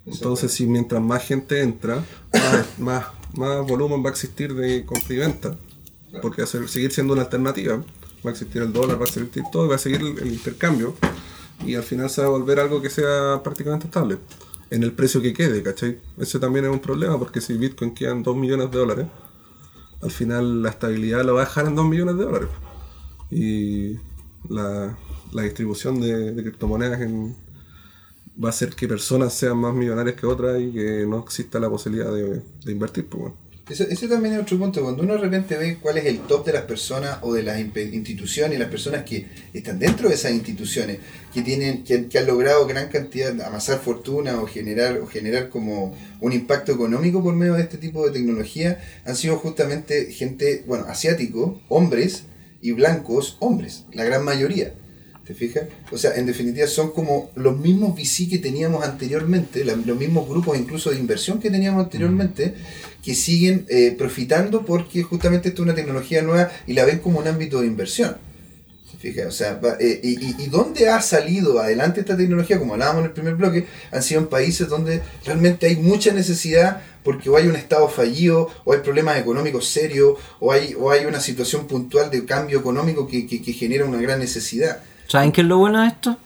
[0.07, 5.15] Entonces, si mientras más gente entra, más, más, más volumen va a existir de compra
[5.15, 5.57] y venta.
[6.23, 7.77] Porque va a seguir siendo una alternativa.
[7.77, 10.33] Va a existir el dólar, va a existir todo, y va a seguir el, el
[10.33, 10.95] intercambio.
[11.65, 14.19] Y al final se va a volver algo que sea prácticamente estable.
[14.71, 15.99] En el precio que quede, ¿cachai?
[16.17, 19.07] Ese también es un problema, porque si Bitcoin queda en 2 millones de dólares,
[20.01, 22.49] al final la estabilidad lo va a dejar en 2 millones de dólares.
[23.31, 23.97] Y
[24.49, 24.97] la,
[25.33, 27.35] la distribución de, criptomonedas en,
[28.43, 31.69] va a hacer que personas sean más millonarias que otras y que no exista la
[31.69, 33.07] posibilidad de, invertir.
[33.07, 33.37] Pues, bueno.
[33.69, 34.83] Ese también es otro punto.
[34.83, 37.61] Cuando uno de repente ve cuál es el top de las personas o de las
[37.61, 41.01] instituciones las personas que están dentro de esas instituciones,
[41.35, 45.95] que tienen, que, que han logrado gran cantidad, amasar fortuna o generar, o generar como
[46.23, 50.87] un impacto económico por medio de este tipo de tecnología, han sido justamente gente, bueno,
[50.87, 52.25] asiático, hombres
[52.61, 54.75] y blancos, hombres, la gran mayoría.
[55.25, 55.65] ¿Te fijas?
[55.93, 60.57] O sea, en definitiva son como los mismos VC que teníamos anteriormente, los mismos grupos
[60.57, 62.55] incluso de inversión que teníamos anteriormente,
[63.03, 67.19] que siguen eh, profitando porque justamente esto es una tecnología nueva y la ven como
[67.19, 68.17] un ámbito de inversión.
[69.01, 69.29] ¿Se fija?
[69.29, 73.01] O sea, va- eh, y, y- y dónde ha salido adelante esta tecnología, como hablábamos
[73.01, 77.37] en el primer bloque, han sido en países donde realmente hay mucha necesidad porque o
[77.37, 81.67] hay un estado fallido, o hay problemas económicos serios, o hay, o hay una situación
[81.67, 84.81] puntual de cambio económico que, que- que genera una gran necesidad.
[85.07, 86.19] ¿Saben qué es lo bueno de esto?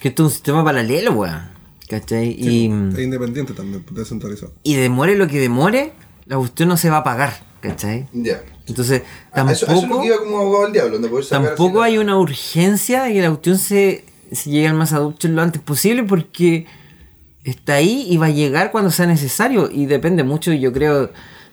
[0.00, 1.52] Que esto es un sistema paralelo, weón.
[1.88, 2.30] ¿Cachai?
[2.30, 4.52] Y, Es independiente también, descentralizado.
[4.62, 5.92] y demore lo que demore,
[6.24, 8.08] la cuestión no se va a pagar, ¿cachai?
[8.14, 8.42] Ya.
[8.66, 13.20] Entonces, Ah, eso, eso tampoco, como abogado del diablo, tampoco hay una urgencia de que
[13.22, 16.66] la cuestión se, se llegue al más adoption lo antes posible porque
[17.44, 19.70] está ahí y va a llegar cuando sea necesario.
[19.70, 21.10] Y depende mucho, yo creo,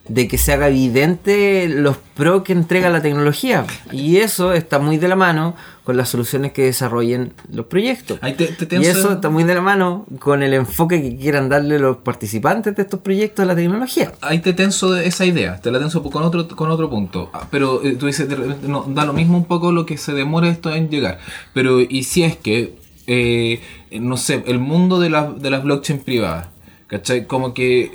[0.08, 3.65] de que se haga evidente los pros que entrega la tecnología.
[3.91, 8.20] Y eso está muy de la mano con las soluciones que desarrollen los proyectos.
[8.36, 11.80] Te- te y eso está muy de la mano con el enfoque que quieran darle
[11.80, 14.12] los participantes de estos proyectos a la tecnología.
[14.22, 17.30] Ahí te tenso de esa idea, te la tenso con otro, con otro punto.
[17.34, 18.28] Ah, Pero eh, tú dices,
[18.62, 21.17] no, da lo mismo un poco lo que se demore esto en llegar.
[21.54, 22.76] Pero, ¿y si es que,
[23.08, 23.60] eh,
[24.00, 26.48] no sé, el mundo de, la- de las blockchain privadas,
[26.91, 27.25] ¿cachai?
[27.25, 27.89] Como que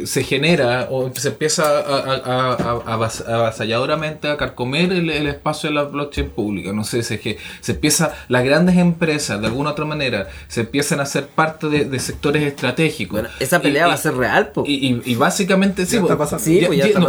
[0.00, 5.10] eh, se genera o se empieza a, a, a- a- avas- avasalladoramente a carcomer el,
[5.10, 6.72] el espacio de la blockchain pública.
[6.72, 10.62] No sé, si es que se empieza, las grandes empresas, de alguna otra manera, se
[10.62, 13.20] empiezan a ser parte de, de sectores estratégicos.
[13.20, 14.64] Bueno, esa pelea Y- va a ser real, po.
[14.66, 16.08] y, y- y básicamente sí, pues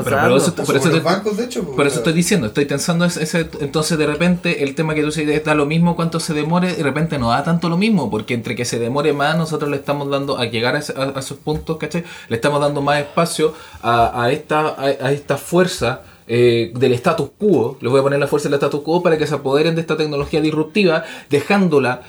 [0.03, 3.05] pero- eso, por eso te- los bancos, de hecho, por eso estoy diciendo, estoy pensando
[3.05, 6.33] ese, ese- entonces de repente el tema que tú dices da lo mismo cuánto se
[6.33, 9.69] demore, de repente no da tanto lo mismo, porque entre que se demore más, nosotros
[9.71, 12.03] le estamos dando a llegar a, ese- a- a esos puntos, ¿cachai?
[12.29, 16.01] Le estamos dando más espacio a, esta, a esta fuerza
[16.33, 19.27] eh, del status quo, les voy a poner la fuerza del status quo para que
[19.27, 22.03] se apoderen de esta tecnología disruptiva, dejándola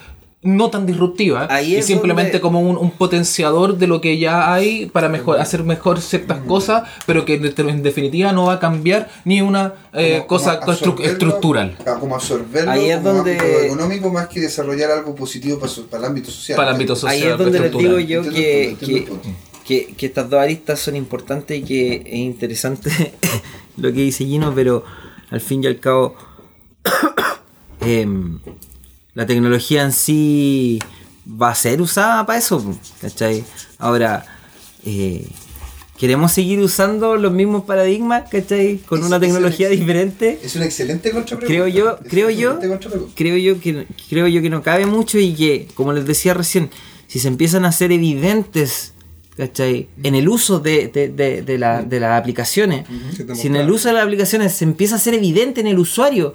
[0.44, 4.18] no tan disruptiva Ahí y es simplemente donde- como un, un potenciador de lo que
[4.18, 8.58] ya hay para mejor hacer mejor ciertas cosas, pero que en, definitiva no va a
[8.58, 11.76] cambiar ni una eh, Como- cosa como estru- absorberlo- estructural.
[12.00, 15.86] Como absorberlo Ahí es como donde- ámbito económico más que desarrollar algo positivo para, su-
[15.86, 16.56] para el ámbito social.
[16.56, 17.12] Para el ámbito social.
[17.14, 19.28] Ahí es donde les digo yo que, el punto, entiendo que, el punto.
[19.64, 22.90] que- que estas dos aristas son importantes y que es interesante
[23.76, 24.84] lo que dice Gino, pero
[25.30, 26.16] al fin y al cabo
[27.80, 28.38] em,
[29.14, 30.78] la tecnología en sí
[31.26, 33.44] va a ser usada para eso, ¿cachai?
[33.78, 34.24] Ahora,
[34.84, 35.26] eh,
[35.98, 38.78] queremos seguir usando los mismos paradigmas, ¿cachai?
[38.78, 40.40] Con Es- una es tecnología diferente.
[40.42, 41.46] Es una excelente contrapregunta.
[41.46, 42.58] Creo yo, creo yo,
[43.14, 46.70] creo yo que creo yo que no cabe mucho y que, como les decía recién,
[47.06, 48.94] si se empiezan a hacer evidentes,
[49.36, 49.88] ¿cachai?
[50.02, 52.86] En el uso de, de, de, de la- de las aplicaciones,
[53.34, 56.34] si en el uso de las aplicaciones se empieza a hacer evidente en el usuario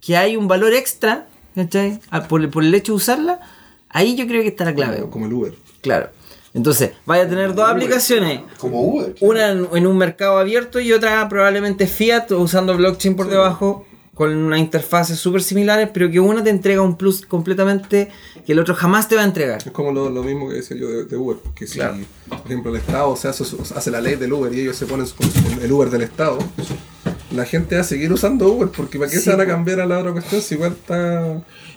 [0.00, 1.98] que hay un valor extra, ¿cachai?
[2.10, 3.40] Ah, Por, por el hecho de usarla,
[3.88, 4.98] ahí yo creo que está la clave.
[4.98, 5.54] Como, como el Uber.
[5.80, 6.10] Claro.
[6.54, 8.42] Entonces, vaya a tener dos aplicaciones.
[8.58, 9.16] Como Uber.
[9.20, 14.34] Una en, en un mercado abierto y otra probablemente Fiat usando blockchain por debajo con
[14.34, 18.08] unas interfaces súper similares, pero que una te entrega un plus completamente
[18.46, 19.58] que el otro jamás te va a entregar.
[19.58, 22.70] Es como lo, lo mismo que decía yo de, de Uber, porque si, por ejemplo,
[22.70, 25.70] el Estado se hace, hace la ley del Uber y ellos se ponen con el
[25.70, 26.38] Uber del Estado,
[27.36, 29.80] la gente va a seguir usando Uber, porque ¿para qué Sí, se van a cambiar
[29.80, 31.20] a la otra cuestión si igual está...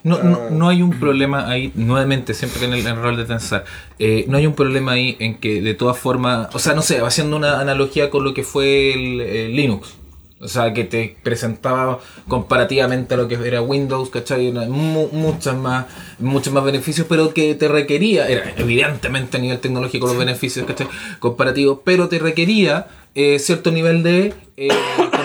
[0.04, 3.66] No, está- no, no hay un problema ahí, nuevamente, siempre en el, rol de pensar,
[4.00, 7.00] eh, no hay un problema ahí en que de todas formas, o sea, no sé,
[7.00, 9.96] haciendo una analogía con lo que fue el, el Linux.
[10.42, 14.54] O sea, que te presentaba comparativamente a lo que era Windows, ¿cachai?
[14.70, 15.86] Mu- muchas más,
[16.18, 20.88] muchos más beneficios, pero que te requería, era evidentemente a nivel tecnológico los beneficios, ¿cachai?
[21.20, 24.70] Comparativos, pero te requería eh, cierto nivel de eh,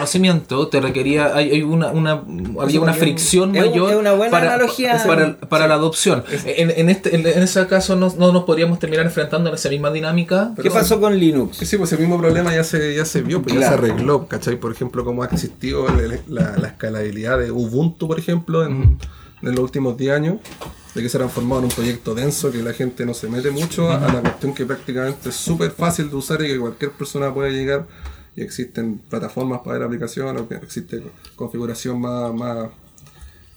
[0.04, 2.22] conocimiento, te requería, hay, hay una, una,
[2.60, 5.02] había una fricción Es un- mayor es una buena para, analogía.
[5.06, 6.22] para, para la adopción.
[6.44, 9.68] En, en este, en, en ese caso no, no nos podríamos terminar enfrentando en esa
[9.68, 10.52] misma dinámica.
[10.60, 11.56] ¿Qué pasó con Linux?
[11.56, 13.76] Sí, sí, pues el mismo problema ya se, ya se vio, pues ya Claro.
[13.86, 14.56] se arregló, ¿cachai?
[14.56, 18.98] Por ejemplo, cómo ha existido el- la, la escalabilidad de Ubuntu, por ejemplo, en,
[19.42, 20.36] en los últimos 10 años,
[20.94, 23.90] de que se transformado en un proyecto denso, que la gente no se mete mucho
[23.90, 27.32] a, a la cuestión que prácticamente es súper fácil de usar y que cualquier persona
[27.34, 27.86] puede llegar.
[28.36, 31.02] Y existen plataformas para ver aplicaciones, existe
[31.36, 32.68] configuración más, más,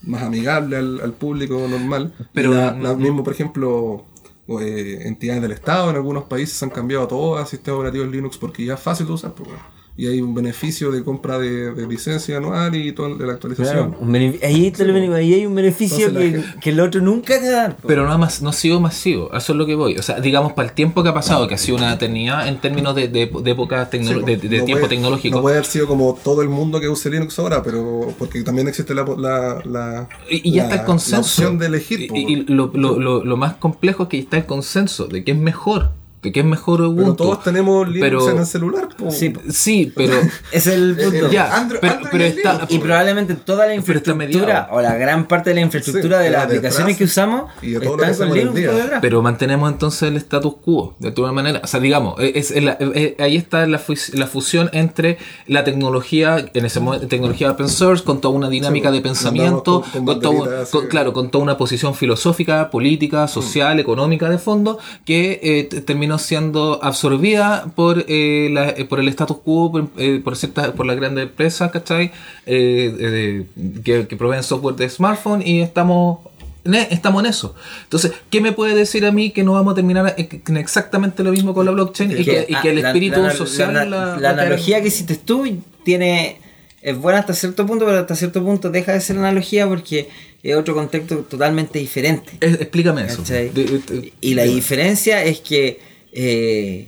[0.03, 2.13] más amigable al, al público normal.
[2.33, 4.05] Pero- la, la mismo, por ejemplo,
[4.47, 8.37] o, eh, entidades del Estado en algunos países han cambiado todo a sistemas operativos Linux
[8.37, 9.33] porque ya es fácil de usar.
[9.33, 9.63] pues, bueno.
[9.97, 13.89] Y hay un beneficio de compra de, de licencia anual y todo de la actualización.
[13.91, 17.39] Claro, un ahí, está el beneficio, ahí hay un beneficio que, que el otro nunca
[17.39, 17.75] te da.
[17.87, 19.97] Pero no ha, mas- no ha sido masivo, eso es lo que voy.
[19.97, 22.61] O sea, digamos, para el tiempo que ha pasado, que ha sido una eternidad en
[22.61, 25.35] términos de, de, de época Sí, tecnolo- de, de no tiempo puede- tecnológico.
[25.37, 28.67] No puede haber sido como todo el mundo que use Linux ahora, pero porque también
[28.67, 31.21] existe la, la, la, Y, y ya la- está el la consenso.
[31.21, 32.01] opción de elegir.
[32.01, 35.31] Y, y lo, lo, lo, lo más complejo es que está el consenso de que
[35.31, 35.89] es mejor.
[36.21, 37.03] De que es mejor Ubuntu.
[37.03, 38.87] pero todos tenemos Linux Pero- en el celular.
[39.11, 40.15] Sí, Sí, pero.
[40.51, 41.29] Es el punto.
[41.31, 42.53] Ya, Android- pero, Android pero es está.
[42.53, 42.71] Linux.
[42.73, 46.45] Y probablemente toda la infraestructura o la gran parte de la infraestructura Sí, de las
[46.45, 48.59] aplicaciones detrás que usamos y de todo lo que están con Linux.
[49.01, 51.61] Pero mantenemos entonces el status quo, de todas maneras.
[51.63, 55.63] O sea, digamos, es, es la- es- ahí está la, fus- la fusión entre la
[55.63, 59.91] tecnología, en ese momento, tecnología open source, con toda una dinámica Sí, de pensamiento, con-
[59.91, 60.87] con, con todo- banderitas, con- sí.
[60.87, 65.81] claro, con toda una posición filosófica, política, social, económica de fondo, que eh, t-
[66.17, 70.71] terminó siendo absorbida por, eh, la- eh, por el status quo, por, eh, por ciertas,
[70.71, 72.11] por las grandes empresas, ¿cachai?
[72.45, 76.19] Que, que proveen software de smartphone y estamos
[76.63, 77.55] ne- Estamos en eso.
[77.83, 81.23] Entonces, ¿qué me puede decir a mí que no vamos a terminar en en exactamente
[81.23, 83.73] lo mismo con la blockchain y que, y que el ah, la- espíritu la- social
[83.73, 85.45] la, la- la analogía que hiciste tú
[85.85, 86.37] tiene
[86.81, 90.09] es buena hasta cierto punto pero hasta cierto punto deja de ser analogía porque
[90.43, 93.17] es otro contexto totalmente diferente Es- explícame eso.
[93.19, 93.49] ¿cachai?
[93.49, 95.79] De- de- y la diferencia es que
[96.19, 96.87] eh,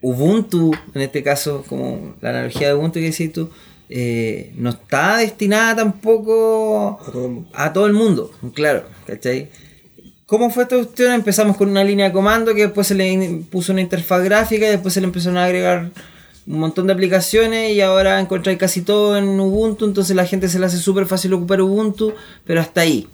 [0.00, 3.50] Ubuntu en este caso como la analogía de Ubuntu que decís tú
[3.88, 7.48] eh, no está destinada tampoco A todo el mundo.
[7.54, 9.48] a todo el mundo, claro, ¿cachai?
[10.26, 11.12] ¿Cómo fue esta cuestión?
[11.12, 14.70] Empezamos con una línea de comando que después se le puso una interfaz gráfica y
[14.70, 15.90] después se le empezaron a agregar
[16.46, 20.58] un montón de aplicaciones y ahora encontráis casi todo en Ubuntu, entonces la gente se
[20.58, 22.12] le hace súper fácil ocupar Ubuntu,
[22.44, 23.06] pero hasta ahí,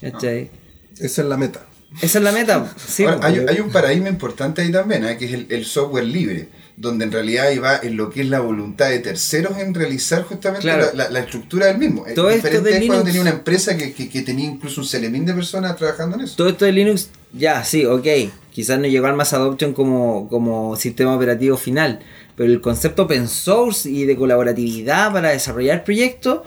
[0.00, 0.50] ¿cachai?
[0.98, 1.67] Esa es la meta.
[2.02, 3.04] Esa es la meta, sí.
[3.04, 5.16] Ahora, hay, hay un paradigma importante ahí también, ¿eh?
[5.16, 8.28] que es el, el software libre, donde en realidad ahí va en lo que es
[8.28, 10.86] la voluntad de terceros en realizar justamente Claro.
[10.94, 12.04] la, la- la estructura del mismo.
[12.14, 14.86] Todo esto de es cuando Linux- tenía una empresa que, que- que tenía incluso un
[14.86, 16.36] celemín de personas trabajando en eso.
[16.36, 18.06] Todo esto de Linux, ya, sí, ok,
[18.52, 22.00] Quizás no llegó al mass adoption como, como sistema operativo final,
[22.36, 26.40] pero el concepto open source y de colaboratividad para desarrollar proyectos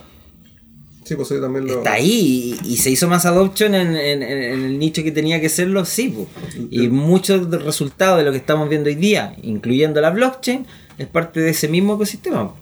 [1.12, 1.80] Sí, pues ahí también lo.
[1.80, 5.41] está ahí y, y se hizo más adoption en, en- en el nicho que tenía
[5.41, 6.07] que serlo, sí.
[6.07, 6.26] po.
[6.70, 10.66] Y muchos resultados de lo que estamos viendo hoy día, incluyendo la blockchain,
[10.97, 12.53] es parte de ese mismo ecosistema.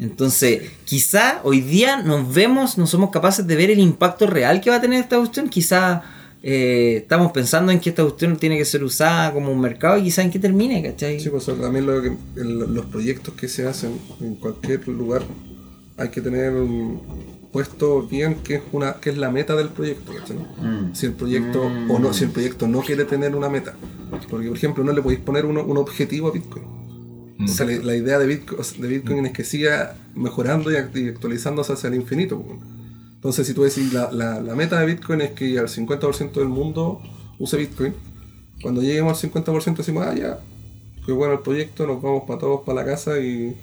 [0.00, 4.70] Entonces, quizá hoy día nos vemos, no somos capaces de ver el impacto real que
[4.70, 5.48] va a tener esta cuestión.
[5.48, 6.02] Quizá
[6.42, 10.02] eh, estamos pensando en que esta cuestión tiene que ser usada como un mercado y
[10.02, 11.20] quizá en qué termine, ¿cachai?
[11.20, 15.22] Sí, pues también lo que, el- los proyectos que se hacen en cualquier lugar
[16.02, 16.52] hay que tener
[17.52, 20.36] puesto bien qué es una qué es la meta del proyecto, ¿cachai?
[20.94, 23.74] Si el proyecto o no, si el proyecto no quiere tener una meta.
[24.30, 26.64] Porque por ejemplo no le podéis poner uno- un objetivo a Bitcoin.
[27.44, 30.96] O sea, la, la idea de Bitcoin, de Bitcoin es que siga mejorando y act-
[30.96, 32.42] y actualizándose hacia el infinito.
[33.14, 36.48] Entonces, si tú decís, la, la, la meta de Bitcoin es que al 50% del
[36.48, 37.00] mundo
[37.38, 37.94] use Bitcoin,
[38.62, 40.38] cuando lleguemos al 50% decimos, ah, ya,
[41.04, 43.56] qué bueno el proyecto, nos vamos para todos para la casa y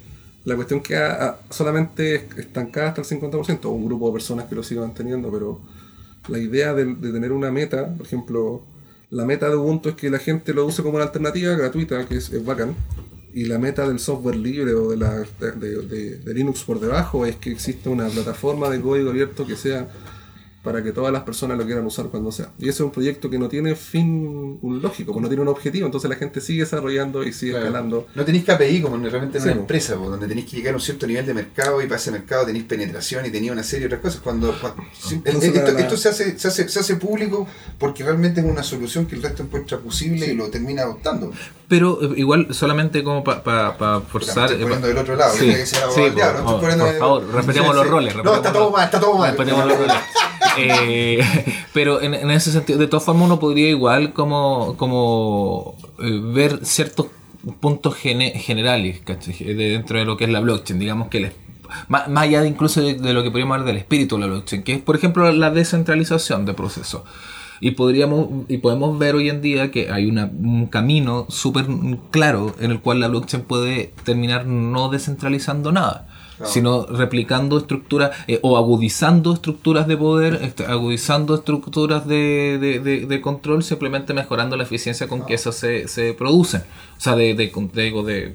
[0.44, 4.54] la cuestión queda ah, solamente estancada hasta el 50%, o un grupo de personas que
[4.54, 5.60] lo sigan manteniendo, pero
[6.28, 8.62] la idea de, tener una meta, por ejemplo,
[9.10, 12.16] la meta de Ubuntu es que la gente lo use como una alternativa gratuita, que
[12.16, 12.74] es, es bacán,
[13.32, 17.52] y la meta del software libre o de, la, de Linux por debajo es que
[17.52, 19.88] exista una plataforma de código abierto que sea
[20.62, 22.50] para que todas las personas lo quieran usar cuando sea.
[22.58, 25.48] Y ese es un proyecto que no tiene fin un lógico, pues no tiene un
[25.48, 27.66] objetivo, entonces la gente sigue desarrollando y sigue Claro.
[27.66, 28.06] escalando.
[28.14, 29.60] No tenéis KPI como realmente en Sí, una po.
[29.62, 32.10] empresa, po, donde tenéis que llegar a un cierto nivel de mercado y para ese
[32.10, 34.20] mercado tenéis penetración y tenéis una serie de otras cosas.
[34.20, 34.54] Cuando,
[35.10, 37.46] Entonces, esto, la- la- esto se, hace, se, hace, se hace público
[37.78, 41.32] porque realmente es una solución que el resto encuentra posible y lo termina adoptando.
[41.68, 43.42] Pero eh, igual, solamente como para
[43.78, 44.44] Porque me forzar.
[44.50, 47.74] estoy eh, poniendo del otro lado, Sí, que por, estoy por- poniendo- por favor, respetemos
[47.74, 47.90] los Sí.
[47.90, 48.16] roles.
[48.16, 49.30] No, está todo mal, está todo mal.
[49.30, 49.94] respetemos los roles.
[50.58, 51.20] Eh,
[51.72, 57.06] pero en, ese sentido, de todas formas, uno podría igual como, como eh, ver ciertos
[57.60, 59.34] puntos gene- generales ¿cachai?
[59.34, 60.78] de dentro de lo que es la blockchain.
[60.78, 61.32] Digamos que
[61.88, 64.80] más, allá incluso de, lo que podríamos hablar del espíritu de la blockchain, que es,
[64.80, 67.02] por ejemplo, la descentralización de procesos.
[67.62, 71.66] Y podríamos y podemos ver hoy en día que hay un camino súper
[72.10, 76.08] claro en el cual la blockchain puede terminar no descentralizando nada,
[76.40, 76.52] Claro.
[76.54, 83.04] sino replicando estructuras eh, o agudizando estructuras de poder, este, agudizando estructuras de, de- de-
[83.06, 86.62] de control, simplemente mejorando la eficiencia con que eso se, se producen.
[86.96, 88.34] O sea, de, digo, de,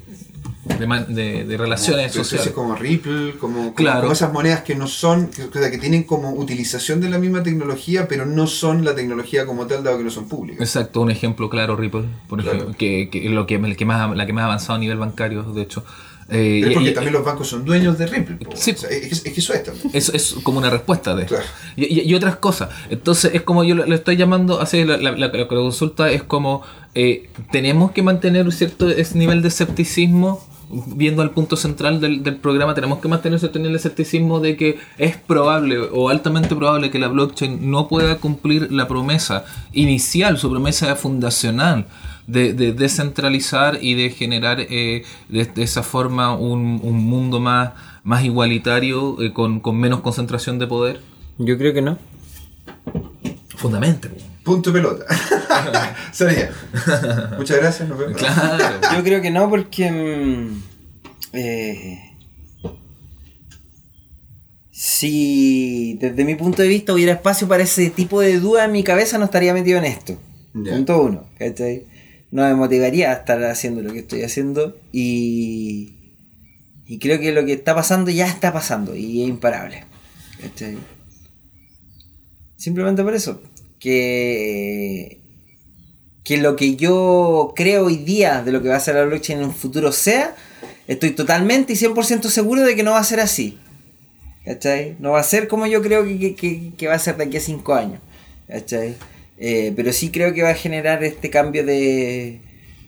[1.45, 2.51] de relaciones Como- sociales.
[2.53, 4.01] como Ripple, como, como- Claro.
[4.01, 8.07] como esas monedas que no son, que, que tienen como utilización de la misma tecnología,
[8.07, 10.61] pero no son la tecnología como tal, dado que no son públicas.
[10.61, 12.57] Exacto, un ejemplo claro, Ripple, por Claro.
[12.57, 14.97] ejemplo, que, que lo que, el que más, la que más ha avanzado a nivel
[14.97, 15.83] bancario, de hecho.
[16.27, 18.37] Eh, Pero y- porque y- también los bancos son dueños de Ripple.
[18.55, 18.71] Sí.
[18.71, 19.89] O sea, es, es que eso es también.
[19.93, 21.43] Es, es como una respuesta de Claro.
[21.75, 22.69] y, y- otras cosas.
[22.89, 26.23] Entonces es como yo lo, lo estoy llamando, así la, la, la- la consulta es
[26.23, 26.63] como
[26.95, 30.43] eh, tenemos que mantener un cierto ese nivel de escepticismo.
[30.87, 34.57] Viendo al punto central del, del programa, tenemos que mantener cierto nivel de escepticismo de
[34.57, 40.39] que es probable o altamente probable que la blockchain no pueda cumplir la promesa inicial,
[40.39, 41.85] su promesa fundacional
[42.27, 47.71] de, de descentralizar y de generar eh, de, de esa forma un, un mundo más,
[48.03, 51.01] más igualitario, eh, con, con menos concentración de poder?
[51.37, 51.97] Yo creo que no.
[53.55, 54.09] Fundamente.
[54.43, 55.05] Punto y pelota.
[56.11, 56.51] Sería.
[57.37, 58.17] Muchas gracias, nos vemos.
[58.17, 58.79] Claro.
[58.95, 59.91] Yo creo que no porque...
[59.91, 60.63] mm,
[61.33, 62.11] eh,
[64.77, 68.83] si desde mi punto de vista hubiera espacio para ese tipo de duda en mi
[68.83, 70.17] cabeza, no estaría metido en esto.
[70.53, 71.85] Punto uno, ¿cachai?
[72.31, 75.91] No me motivaría a estar haciendo lo que estoy haciendo y...
[76.87, 79.83] Y creo que lo que está pasando ya está pasando y es imparable.
[82.57, 83.41] Simplemente por eso.
[83.79, 85.19] Que
[86.23, 89.39] que lo que yo creo hoy día de lo que va a ser la blockchain
[89.39, 90.35] en un futuro sea,
[90.87, 93.59] estoy totalmente y 100% seguro de que no va a ser así.
[94.99, 97.41] No va a ser como yo creo que, que- va a ser de aquí a
[97.41, 97.99] 5 años.
[99.37, 102.41] Eh, pero sí creo que va a generar este cambio de,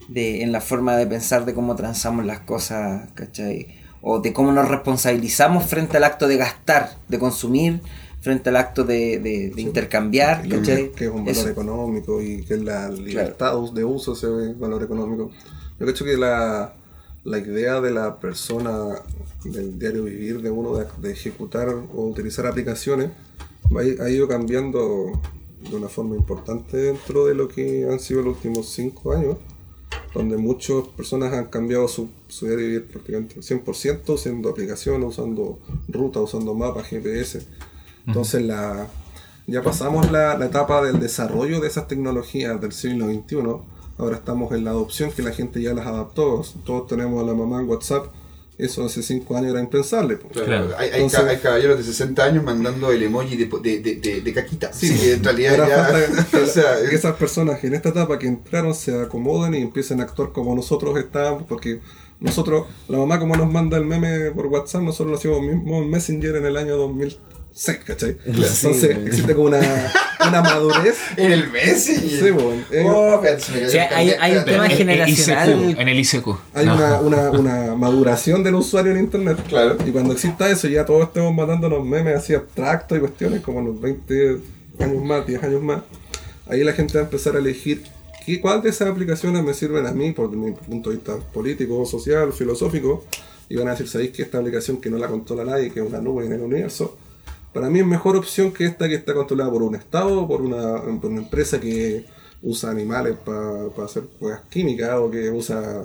[0.07, 3.75] de- en la forma de pensar de cómo transamos las cosas, ¿cachai?
[4.01, 7.81] O de cómo nos responsabilizamos frente al acto de gastar, de consumir,
[8.21, 10.91] frente al acto de, de- de intercambiar, que, ¿cachai?
[10.91, 11.49] que es un valor Eso.
[11.49, 15.31] económico y que la libertad de uso ese valor económico.
[15.79, 16.73] Yo creo que la,
[17.25, 18.71] la idea de la persona,
[19.43, 23.09] del diario vivir de uno, de, de ejecutar o utilizar aplicaciones,
[24.01, 25.21] ha ido cambiando
[25.61, 29.37] de una forma importante dentro de lo que han sido los últimos cinco años,
[30.13, 35.59] donde muchas personas han cambiado su, su diario vivir prácticamente al 100%, usando aplicaciones, usando
[35.87, 37.45] rutas, usando mapas, GPS.
[38.05, 38.87] Entonces la,
[39.47, 43.37] ya pasamos la, la etapa del desarrollo de esas tecnologías del siglo XXI.
[43.97, 46.43] Ahora estamos en la adopción que la gente ya las adaptó.
[46.65, 48.07] Todos tenemos a la mamá en WhatsApp.
[48.57, 50.17] Eso hace 5 años era impensable.
[50.17, 50.69] Claro.
[50.77, 53.95] Hay, hay Entonces- ca- hay caballeros de 60 años mandando el emoji de, de, de,
[53.97, 54.73] de, de caquita.
[54.73, 55.83] Sí, en realidad ya.
[55.85, 59.53] falta que, o sea, que esas personas que en esta etapa que entraron se acomoden
[59.53, 61.81] y empiecen a actuar como nosotros estábamos, porque
[62.19, 65.89] nosotros, la mamá como nos manda el meme por WhatsApp, nosotros lo hacíamos mismo en
[65.91, 66.75] Messenger en el año
[67.57, 68.17] 2006, ¿cachai?
[68.25, 69.59] Entonces existe como una,
[70.27, 70.95] una madurez.
[71.17, 71.95] en el Messi.
[71.95, 73.21] Sí, bueno, eh, Oh,
[73.91, 75.49] hay- un tema En- en generacional.
[75.69, 76.27] ICQ, en el ICQ.
[76.53, 76.75] hay No.
[76.75, 79.37] una, una, una maduración del usuario en internet.
[79.47, 79.77] Claro.
[79.85, 83.79] Y cuando exista eso, ya todos estemos mandándonos memes así abstractos y cuestiones como los
[83.81, 84.37] 20
[84.79, 85.81] años más, 10 años más.
[86.47, 87.83] Ahí la gente va a empezar a elegir
[88.25, 91.85] qué, cuál de esas aplicaciones me sirven a mí, por mi punto de vista político,
[91.85, 93.05] social, filosófico.
[93.49, 95.85] Y van a decir, ¿sabéis que esta aplicación que no la controla nadie, que es
[95.85, 96.97] una nube en el universo?
[97.53, 100.41] Para mí es mejor opción que esta que está controlada por un Estado o por
[100.41, 102.05] una, por una empresa que
[102.43, 105.83] usa animales para hacer cosas químicas o que usa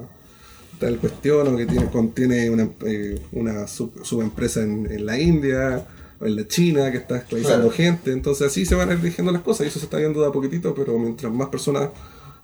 [0.79, 5.87] tal cuestión o que tiene, contiene una, eh, una sub- subempresa en, en la India
[6.21, 7.75] o en la China que está esclavizando Claro.
[7.77, 8.13] gente.
[8.13, 10.75] Entonces así se van eligiendo las cosas y eso se está viendo de a poquitito,
[10.75, 11.89] pero mientras más personas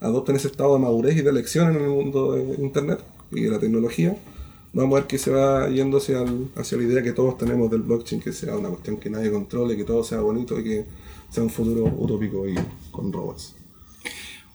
[0.01, 3.01] adopten ese estado de madurez y de elección en el mundo de Internet
[3.33, 4.17] y de la tecnología,
[4.83, 8.21] vamos a ver que se va yendo hacia, la idea que todos tenemos del blockchain,
[8.21, 10.87] que sea una cuestión que nadie controle, que todo sea bonito y que
[11.31, 12.55] sea un futuro utópico y
[12.93, 13.58] con robots.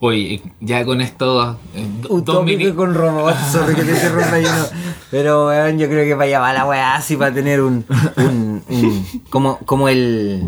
[0.06, 1.58] Oye, ya con esto.
[1.74, 4.66] eh, Utópico mini- con robots, sorry que te interrumpa yo no.
[5.10, 7.86] Pero weón, yo creo que para allá va la weá así para tener un,
[8.18, 10.44] un, un- como, como el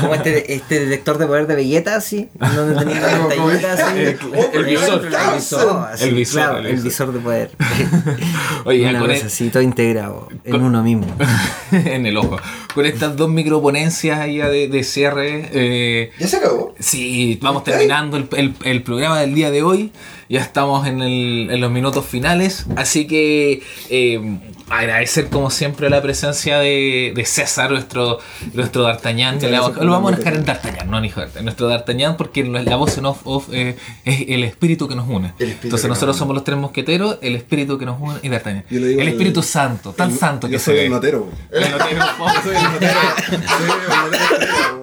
[0.00, 3.72] como este, este detector de poder de Vegeta así, donde tenía la Como- como- pantallita
[3.72, 3.98] así.
[4.00, 4.18] El-
[4.52, 5.02] el visor.
[5.06, 7.12] El visor, así, El visor, claro, el visor.
[7.14, 7.50] de poder.
[8.66, 11.06] Oye, ya Una con cosa el- así, todo integrado en con- uno mismo.
[11.72, 12.36] en el ojo.
[12.74, 15.48] Con estas dos microponencias ya de, de cierre.
[15.52, 16.74] eh, ¿Ya se acabó?
[16.78, 19.92] Sí, vamos terminando el, el- el programa del día de hoy.
[20.28, 22.66] Ya estamos en, el- en los minutos finales.
[22.76, 24.38] Así que eh,
[24.70, 28.18] agradecer como siempre la presencia de, de César, nuestro,
[28.54, 29.38] nuestro D'Artagnan.
[29.40, 30.44] Vamos- Lo vamos a dejar en.
[30.44, 34.24] D'Artagnan, no en hijo de- Nuestro D'Artagnan porque la voz en off, off, eh, es
[34.28, 35.34] el espíritu que nos une.
[35.38, 38.64] El Entonces nos nosotros somos los tres mosqueteros, el espíritu que nos une y D'Artagnan.
[38.70, 41.28] Yo El el- Espíritu Santo, tan El- santo yo que soy se el notero.
[41.52, 42.98] El notero, Yo soy el notero.
[43.28, 44.80] Sí, el notero.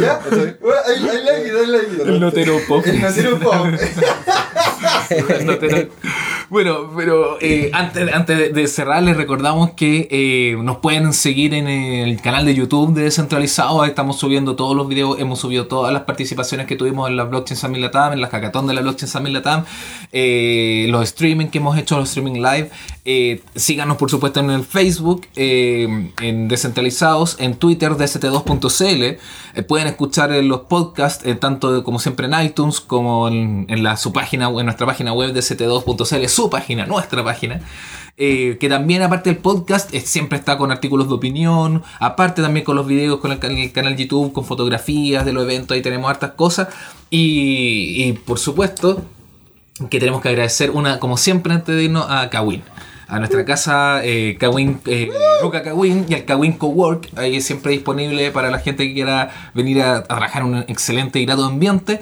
[0.00, 0.20] ¿Ya?
[0.60, 2.04] Bueno, Ahí ahí la guido, ahí la guido.
[2.04, 2.84] El notero pop.
[2.86, 3.54] El notero pop.
[5.44, 5.90] No te-
[6.50, 11.68] Bueno, pero eh, antes, antes de- cerrar, les recordamos que eh, nos pueden seguir en
[11.68, 13.84] el canal de YouTube de Descentralizado.
[13.84, 17.58] Estamos subiendo todos los videos, hemos subido todas las participaciones que tuvimos en la Blockchain
[17.58, 19.64] Summit Latam, en la hackathon de la Blockchain Summit Latam,
[20.10, 22.70] eh, los streaming que hemos hecho, los streaming live.
[23.04, 29.02] Eh, síganos, por supuesto, en el Facebook, eh, en Descentralizados, en Twitter, DST2.cl.
[29.54, 34.12] Eh, pueden escuchar los podcasts, tanto como siempre en iTunes, como en, en la, su
[34.14, 37.60] página, en nuestra página web, DST2.cl, su página, nuestra página.
[38.16, 42.74] Eh, que también aparte del podcast siempre está con artículos de opinión, aparte también con
[42.74, 46.68] los videos, con el canal YouTube, con fotografías de los eventos, ahí tenemos hartas cosas.
[47.10, 49.04] Y, y, por supuesto,
[49.90, 52.62] que tenemos que agradecer una, como siempre antes de irnos a Kawin.
[53.08, 55.10] A nuestra casa eh, Kawin, eh,
[55.42, 59.50] Ruka Kawin y al Kawin Cowork, ahí es siempre disponible para la gente que quiera
[59.54, 62.00] venir a, a trabajar en un excelente y grato ambiente.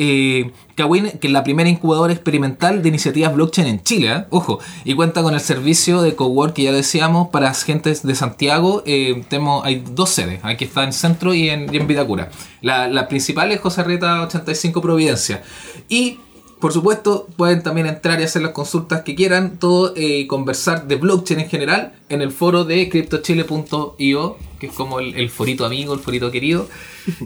[0.00, 4.24] Eh, que es la primera incubadora experimental de iniciativas blockchain en Chile, ¿eh?
[4.30, 8.84] ojo, y cuenta con el servicio de cowork que ya decíamos para gentes de Santiago.
[8.86, 12.30] eh, tenemos, hay dos sedes, aquí está en Centro y en, en Vitacura.
[12.62, 15.42] La, la principal es José Reta 85 Providencia.
[15.88, 16.20] Y
[16.60, 20.96] por supuesto, pueden también entrar y hacer las consultas que quieran, todo eh, conversar de
[20.96, 25.94] blockchain en general en el foro de cryptochile.io, que es como el, el forito amigo,
[25.94, 26.68] el forito querido.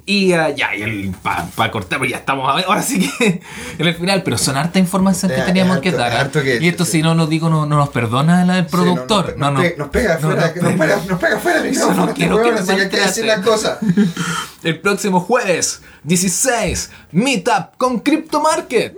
[0.06, 3.40] Y ah, ya, y para cortar, pues ya estamos a- ahora sí que
[3.78, 6.30] en el final, pero son harta información que teníamos que dar.
[6.30, 8.82] que- y esto, si no nos digo, no, no nos perdona el, el Sí, no,
[8.82, 9.34] productor.
[9.38, 11.36] no, No, nos, no, pe- nos pega No, afuera, no, que nos pega, nos pega
[11.36, 13.86] afuera no este quiero que así que hay que las maltrate.
[14.62, 18.94] El próximo jueves 16, Meetup con Crypto Market.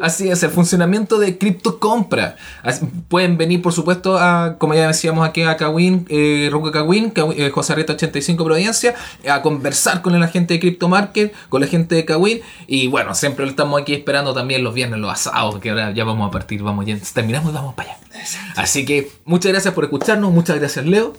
[0.00, 2.36] Así es, el funcionamiento de Crypto Compra.
[2.62, 7.10] Así- pueden venir, por supuesto, a, como ya decíamos aquí, a Kawin, eh, Roque Kawin,
[7.10, 8.94] Kawin, eh, José Arreta 85 Providencia,
[9.28, 12.40] a conversar con la gente de Crypto Market, con la gente de Kawin.
[12.66, 16.04] Y bueno, siempre lo estamos aquí esperando también los viernes, los asados, que ahora ya
[16.04, 17.98] vamos a partir, vamos ya, terminamos y vamos para allá.
[18.56, 21.14] Así que muchas gracias por escucharnos, muchas gracias Leo,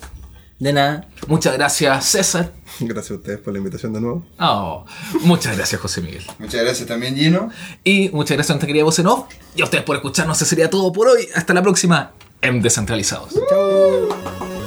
[0.60, 1.07] De nada.
[1.28, 2.51] muchas gracias César.
[2.82, 4.26] Gracias a ustedes por la invitación de nuevo.
[4.39, 4.86] Oh,
[5.22, 6.24] muchas gracias José Miguel.
[6.38, 7.49] Muchas gracias también, Gino.
[7.84, 9.26] Y muchas gracias a nuestra querida voz en off.
[9.55, 10.38] Y a ustedes por escucharnos.
[10.38, 11.28] Eso sería todo por hoy.
[11.34, 13.34] Hasta la próxima en Descentralizados.
[13.49, 14.59] Chau.